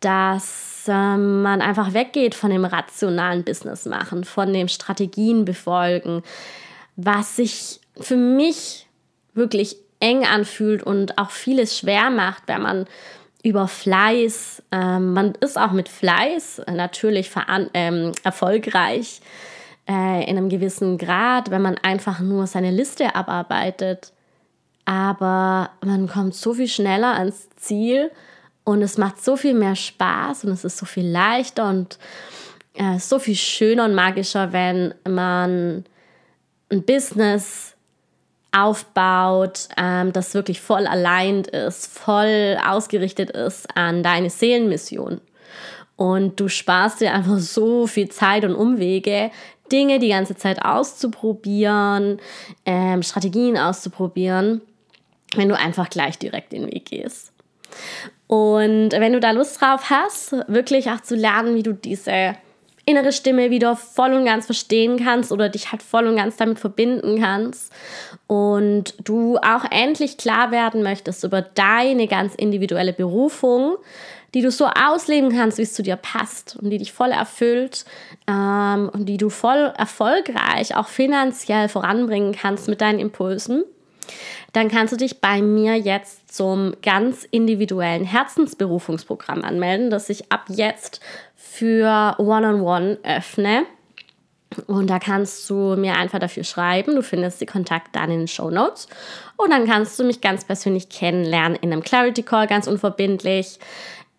dass 0.00 0.84
ähm, 0.86 1.42
man 1.42 1.60
einfach 1.60 1.92
weggeht 1.92 2.34
von 2.34 2.50
dem 2.50 2.64
rationalen 2.64 3.44
Business 3.44 3.84
machen, 3.86 4.24
von 4.24 4.52
dem 4.52 4.68
Strategien 4.68 5.44
befolgen, 5.44 6.22
was 6.96 7.36
sich 7.36 7.80
für 7.98 8.16
mich 8.16 8.86
wirklich 9.34 9.76
eng 10.00 10.24
anfühlt 10.24 10.82
und 10.82 11.18
auch 11.18 11.30
vieles 11.30 11.78
schwer 11.78 12.10
macht, 12.10 12.44
wenn 12.46 12.62
man 12.62 12.86
über 13.42 13.68
Fleiß, 13.68 14.62
ähm, 14.72 15.12
man 15.12 15.34
ist 15.40 15.58
auch 15.58 15.72
mit 15.72 15.88
Fleiß 15.88 16.62
natürlich 16.72 17.30
ähm, 17.74 18.12
erfolgreich 18.24 19.20
äh, 19.88 20.28
in 20.28 20.36
einem 20.36 20.48
gewissen 20.48 20.98
Grad, 20.98 21.50
wenn 21.50 21.62
man 21.62 21.78
einfach 21.78 22.20
nur 22.20 22.46
seine 22.46 22.70
Liste 22.70 23.14
abarbeitet. 23.14 24.12
Aber 24.84 25.70
man 25.84 26.08
kommt 26.08 26.34
so 26.34 26.54
viel 26.54 26.68
schneller 26.68 27.14
ans 27.14 27.48
Ziel 27.56 28.10
und 28.64 28.82
es 28.82 28.98
macht 28.98 29.22
so 29.22 29.36
viel 29.36 29.54
mehr 29.54 29.76
Spaß 29.76 30.44
und 30.44 30.52
es 30.52 30.64
ist 30.64 30.78
so 30.78 30.86
viel 30.86 31.06
leichter 31.06 31.68
und 31.68 31.98
äh, 32.74 32.98
so 32.98 33.18
viel 33.18 33.36
schöner 33.36 33.84
und 33.84 33.94
magischer, 33.94 34.52
wenn 34.52 34.94
man 35.08 35.84
ein 36.70 36.82
Business 36.84 37.74
aufbaut, 38.52 39.68
ähm, 39.76 40.12
das 40.12 40.34
wirklich 40.34 40.60
voll 40.60 40.86
allein 40.86 41.42
ist, 41.42 41.86
voll 41.86 42.58
ausgerichtet 42.66 43.30
ist 43.30 43.66
an 43.76 44.02
deine 44.02 44.30
Seelenmission. 44.30 45.20
Und 45.96 46.38
du 46.38 46.48
sparst 46.48 47.00
dir 47.00 47.12
einfach 47.12 47.38
so 47.38 47.86
viel 47.86 48.08
Zeit 48.08 48.44
und 48.44 48.54
Umwege, 48.54 49.30
Dinge 49.70 49.98
die 49.98 50.08
ganze 50.08 50.36
Zeit 50.36 50.64
auszuprobieren, 50.64 52.20
ähm, 52.64 53.02
Strategien 53.02 53.58
auszuprobieren, 53.58 54.62
wenn 55.34 55.48
du 55.48 55.56
einfach 55.56 55.90
gleich 55.90 56.18
direkt 56.18 56.52
den 56.52 56.66
Weg 56.66 56.86
gehst. 56.86 57.32
Und 58.28 58.92
wenn 58.92 59.12
du 59.12 59.20
da 59.20 59.30
Lust 59.30 59.60
drauf 59.60 59.90
hast, 59.90 60.32
wirklich 60.48 60.90
auch 60.90 61.00
zu 61.00 61.16
lernen, 61.16 61.54
wie 61.54 61.62
du 61.62 61.72
diese 61.72 62.36
innere 62.88 63.12
Stimme 63.12 63.50
wieder 63.50 63.76
voll 63.76 64.14
und 64.14 64.24
ganz 64.24 64.46
verstehen 64.46 64.98
kannst 64.98 65.30
oder 65.30 65.50
dich 65.50 65.70
halt 65.70 65.82
voll 65.82 66.06
und 66.06 66.16
ganz 66.16 66.36
damit 66.36 66.58
verbinden 66.58 67.20
kannst. 67.20 67.70
Und 68.26 68.94
du 69.06 69.36
auch 69.36 69.70
endlich 69.70 70.16
klar 70.16 70.50
werden 70.50 70.82
möchtest 70.82 71.22
über 71.22 71.42
deine 71.42 72.06
ganz 72.08 72.34
individuelle 72.34 72.94
Berufung, 72.94 73.76
die 74.34 74.40
du 74.40 74.50
so 74.50 74.66
ausleben 74.66 75.30
kannst, 75.30 75.58
wie 75.58 75.62
es 75.62 75.74
zu 75.74 75.82
dir 75.82 75.96
passt 75.96 76.56
und 76.56 76.70
die 76.70 76.78
dich 76.78 76.92
voll 76.92 77.10
erfüllt 77.10 77.84
ähm, 78.26 78.90
und 78.92 79.04
die 79.04 79.18
du 79.18 79.28
voll 79.28 79.72
erfolgreich 79.76 80.74
auch 80.74 80.88
finanziell 80.88 81.68
voranbringen 81.68 82.32
kannst 82.32 82.68
mit 82.68 82.80
deinen 82.80 83.00
Impulsen. 83.00 83.64
Dann 84.54 84.68
kannst 84.68 84.94
du 84.94 84.96
dich 84.96 85.20
bei 85.20 85.42
mir 85.42 85.74
jetzt 85.74 86.34
zum 86.34 86.74
ganz 86.82 87.26
individuellen 87.30 88.04
Herzensberufungsprogramm 88.04 89.44
anmelden, 89.44 89.90
das 89.90 90.08
ich 90.08 90.32
ab 90.32 90.44
jetzt 90.48 91.00
für 91.58 92.14
One-on-One 92.18 92.60
-on 92.60 92.62
-One 92.62 93.16
öffne. 93.16 93.66
Und 94.66 94.88
da 94.88 94.98
kannst 94.98 95.48
du 95.50 95.76
mir 95.76 95.94
einfach 95.94 96.18
dafür 96.18 96.44
schreiben. 96.44 96.94
Du 96.94 97.02
findest 97.02 97.40
die 97.40 97.46
Kontakte 97.46 97.90
dann 97.92 98.10
in 98.10 98.20
den 98.20 98.28
Show 98.28 98.50
Notes. 98.50 98.88
Und 99.36 99.50
dann 99.50 99.66
kannst 99.66 99.98
du 99.98 100.04
mich 100.04 100.20
ganz 100.20 100.44
persönlich 100.44 100.88
kennenlernen 100.88 101.58
in 101.60 101.72
einem 101.72 101.82
Clarity 101.82 102.22
Call, 102.22 102.46
ganz 102.46 102.66
unverbindlich. 102.66 103.58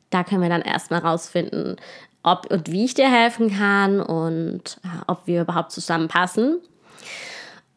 Da 0.09 0.23
können 0.23 0.41
wir 0.41 0.49
dann 0.49 0.61
erstmal 0.61 0.99
rausfinden, 0.99 1.77
ob 2.23 2.51
und 2.51 2.71
wie 2.71 2.85
ich 2.85 2.93
dir 2.93 3.09
helfen 3.09 3.55
kann 3.57 4.01
und 4.01 4.77
äh, 4.83 4.87
ob 5.07 5.25
wir 5.25 5.41
überhaupt 5.41 5.71
zusammenpassen. 5.71 6.59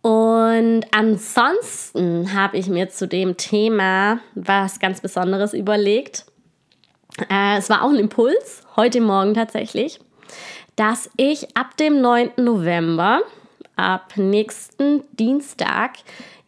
Und 0.02 0.84
ansonsten 0.90 2.34
habe 2.34 2.58
ich 2.58 2.66
mir 2.66 2.88
zu 2.88 3.06
dem 3.06 3.36
Thema 3.36 4.18
was 4.34 4.80
ganz 4.80 5.00
Besonderes 5.00 5.54
überlegt. 5.54 6.26
Äh, 7.30 7.58
es 7.58 7.70
war 7.70 7.82
auch 7.82 7.90
ein 7.90 7.96
Impuls 7.96 8.61
heute 8.76 9.00
Morgen 9.00 9.34
tatsächlich, 9.34 10.00
dass 10.76 11.10
ich 11.16 11.56
ab 11.56 11.76
dem 11.76 12.00
9. 12.00 12.32
November, 12.36 13.20
ab 13.76 14.14
nächsten 14.16 15.04
Dienstag, 15.12 15.96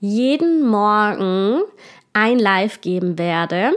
jeden 0.00 0.66
Morgen 0.66 1.62
ein 2.12 2.38
Live 2.38 2.80
geben 2.80 3.18
werde, 3.18 3.72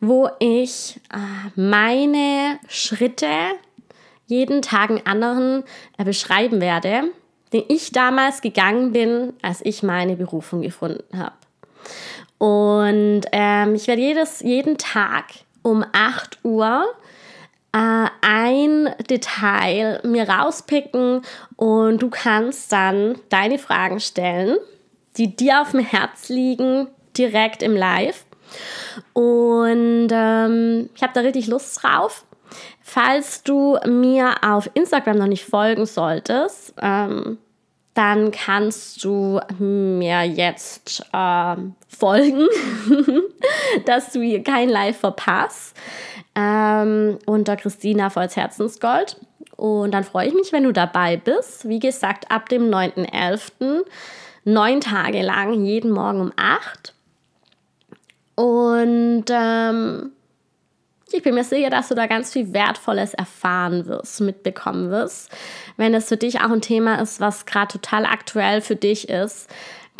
wo 0.00 0.28
ich 0.38 1.00
äh, 1.12 1.60
meine 1.60 2.58
Schritte 2.68 3.26
jeden 4.26 4.62
Tag 4.62 4.90
einen 4.90 5.06
anderen 5.06 5.64
äh, 5.98 6.04
beschreiben 6.04 6.60
werde, 6.60 7.10
den 7.52 7.64
ich 7.68 7.92
damals 7.92 8.40
gegangen 8.42 8.92
bin, 8.92 9.32
als 9.42 9.60
ich 9.64 9.82
meine 9.82 10.16
Berufung 10.16 10.62
gefunden 10.62 11.18
habe. 11.18 11.34
Und 12.38 13.22
ähm, 13.32 13.74
ich 13.74 13.86
werde 13.88 14.02
jedes, 14.02 14.40
jeden 14.40 14.78
Tag 14.78 15.26
um 15.62 15.84
8 15.92 16.38
Uhr 16.44 16.84
äh, 17.72 18.06
ein 18.20 18.94
Detail 19.08 20.00
mir 20.04 20.28
rauspicken 20.28 21.22
und 21.56 22.02
du 22.02 22.10
kannst 22.10 22.72
dann 22.72 23.18
deine 23.28 23.58
Fragen 23.58 24.00
stellen, 24.00 24.56
die 25.16 25.34
dir 25.34 25.62
auf 25.62 25.70
dem 25.72 25.80
Herz 25.80 26.28
liegen, 26.28 26.88
direkt 27.16 27.62
im 27.62 27.76
Live. 27.76 28.24
Und 29.12 30.08
ähm, 30.10 30.90
ich 30.94 31.02
habe 31.02 31.12
da 31.14 31.20
richtig 31.20 31.46
Lust 31.46 31.82
drauf. 31.82 32.24
Falls 32.82 33.42
du 33.42 33.78
mir 33.86 34.34
auf 34.42 34.70
Instagram 34.74 35.16
noch 35.16 35.26
nicht 35.26 35.44
folgen 35.44 35.86
solltest, 35.86 36.74
ähm, 36.80 37.38
dann 37.94 38.30
kannst 38.30 39.04
du 39.04 39.40
mir 39.58 40.22
jetzt 40.22 41.04
äh, 41.12 41.56
folgen, 41.88 42.46
dass 43.86 44.12
du 44.12 44.20
hier 44.22 44.42
kein 44.42 44.68
Live 44.68 44.98
verpasst. 44.98 45.76
Ähm, 46.34 47.18
unter 47.26 47.56
Christina 47.56 48.08
Volz 48.08 48.36
Herzensgold. 48.36 49.16
Und 49.56 49.92
dann 49.92 50.04
freue 50.04 50.28
ich 50.28 50.34
mich, 50.34 50.52
wenn 50.52 50.64
du 50.64 50.72
dabei 50.72 51.18
bist. 51.18 51.68
Wie 51.68 51.78
gesagt, 51.78 52.30
ab 52.30 52.48
dem 52.48 52.70
9.11. 52.70 53.84
neun 54.44 54.80
Tage 54.80 55.20
lang, 55.20 55.64
jeden 55.64 55.90
Morgen 55.90 56.20
um 56.20 56.32
8. 56.36 56.94
Und 58.34 59.24
ähm, 59.30 60.12
ich 61.14 61.22
bin 61.22 61.34
mir 61.34 61.44
sicher, 61.44 61.70
dass 61.70 61.88
du 61.88 61.94
da 61.94 62.06
ganz 62.06 62.32
viel 62.32 62.52
Wertvolles 62.52 63.14
erfahren 63.14 63.86
wirst, 63.86 64.20
mitbekommen 64.20 64.90
wirst. 64.90 65.30
Wenn 65.76 65.94
es 65.94 66.08
für 66.08 66.16
dich 66.16 66.40
auch 66.40 66.50
ein 66.50 66.60
Thema 66.60 67.00
ist, 67.00 67.20
was 67.20 67.46
gerade 67.46 67.72
total 67.72 68.06
aktuell 68.06 68.60
für 68.60 68.76
dich 68.76 69.08
ist, 69.08 69.48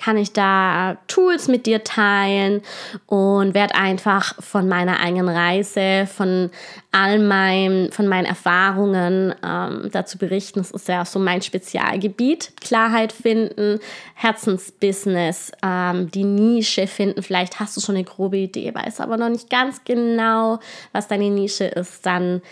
kann 0.02 0.16
ich 0.16 0.32
da 0.32 0.96
Tools 1.06 1.46
mit 1.46 1.66
dir 1.66 1.84
teilen 1.84 2.62
und 3.06 3.54
werde 3.54 3.76
einfach 3.76 4.34
von 4.42 4.68
meiner 4.68 4.98
eigenen 4.98 5.28
Reise, 5.28 6.08
von 6.12 6.50
all 6.90 7.20
meinen, 7.20 7.92
von 7.92 8.08
meinen 8.08 8.26
Erfahrungen 8.26 9.32
ähm, 9.44 9.90
dazu 9.92 10.18
berichten. 10.18 10.58
Das 10.58 10.72
ist 10.72 10.88
ja 10.88 11.04
so 11.04 11.20
mein 11.20 11.40
Spezialgebiet. 11.40 12.52
Klarheit 12.60 13.12
finden, 13.12 13.78
Herzensbusiness, 14.14 15.52
ähm, 15.62 16.10
die 16.10 16.24
Nische 16.24 16.88
finden. 16.88 17.22
Vielleicht 17.22 17.60
hast 17.60 17.76
du 17.76 17.80
schon 17.80 17.94
eine 17.94 18.04
grobe 18.04 18.38
Idee, 18.38 18.74
weiß 18.74 19.00
aber 19.00 19.16
noch 19.16 19.28
nicht 19.28 19.50
ganz 19.50 19.84
genau, 19.84 20.58
was 20.90 21.06
deine 21.06 21.30
Nische 21.30 21.64
ist. 21.64 22.04
Dann 22.04 22.42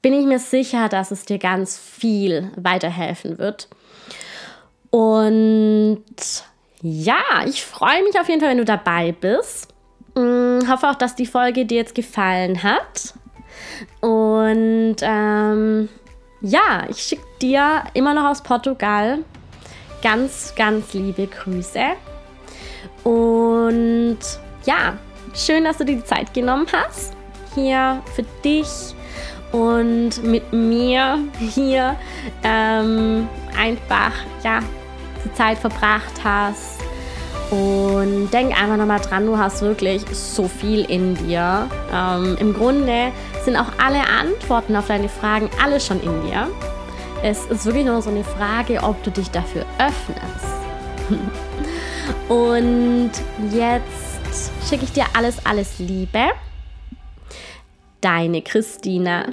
bin 0.00 0.14
ich 0.14 0.26
mir 0.26 0.38
sicher, 0.38 0.88
dass 0.88 1.10
es 1.10 1.24
dir 1.24 1.38
ganz 1.38 1.76
viel 1.76 2.52
weiterhelfen 2.56 3.38
wird. 3.38 3.68
Und 4.90 6.04
ja, 6.82 7.44
ich 7.46 7.64
freue 7.64 8.02
mich 8.04 8.18
auf 8.18 8.28
jeden 8.28 8.40
Fall, 8.40 8.50
wenn 8.50 8.58
du 8.58 8.64
dabei 8.64 9.12
bist. 9.12 9.74
Mm, 10.14 10.60
hoffe 10.68 10.88
auch, 10.88 10.94
dass 10.94 11.14
die 11.14 11.26
Folge 11.26 11.64
dir 11.66 11.78
jetzt 11.78 11.94
gefallen 11.94 12.62
hat. 12.62 13.14
Und 14.00 14.96
ähm, 15.02 15.88
ja, 16.40 16.84
ich 16.88 16.98
schicke 16.98 17.26
dir 17.42 17.84
immer 17.94 18.14
noch 18.14 18.24
aus 18.24 18.42
Portugal 18.42 19.18
ganz, 20.02 20.54
ganz 20.56 20.94
liebe 20.94 21.26
Grüße. 21.26 21.84
Und 23.04 24.18
ja, 24.64 24.96
schön, 25.34 25.64
dass 25.64 25.78
du 25.78 25.84
dir 25.84 25.96
die 25.96 26.04
Zeit 26.04 26.32
genommen 26.34 26.66
hast. 26.72 27.14
Hier 27.54 28.02
für 28.14 28.24
dich 28.44 28.68
und 29.52 30.22
mit 30.22 30.52
mir 30.52 31.18
hier 31.38 31.96
ähm, 32.44 33.28
einfach 33.56 34.12
ja 34.44 34.60
die 35.24 35.32
Zeit 35.34 35.58
verbracht 35.58 36.22
hast. 36.24 36.78
Und 37.50 38.30
denk 38.30 38.60
einfach 38.60 38.76
nochmal 38.76 39.00
dran, 39.00 39.24
du 39.24 39.38
hast 39.38 39.62
wirklich 39.62 40.04
so 40.12 40.48
viel 40.48 40.84
in 40.84 41.14
dir. 41.14 41.68
Ähm, 41.92 42.36
Im 42.38 42.52
Grunde 42.52 43.10
sind 43.44 43.56
auch 43.56 43.72
alle 43.82 44.06
Antworten 44.06 44.76
auf 44.76 44.86
deine 44.86 45.08
Fragen 45.08 45.48
alle 45.62 45.80
schon 45.80 46.00
in 46.02 46.22
dir. 46.22 46.48
Es 47.22 47.46
ist 47.46 47.64
wirklich 47.64 47.86
nur 47.86 48.02
so 48.02 48.10
eine 48.10 48.22
Frage, 48.22 48.82
ob 48.82 49.02
du 49.02 49.10
dich 49.10 49.30
dafür 49.30 49.64
öffnest. 49.78 50.58
Und 52.28 53.10
jetzt 53.50 54.52
schicke 54.68 54.84
ich 54.84 54.92
dir 54.92 55.06
alles, 55.16 55.44
alles 55.44 55.78
Liebe. 55.78 56.28
Deine 58.00 58.42
Christina. 58.42 59.24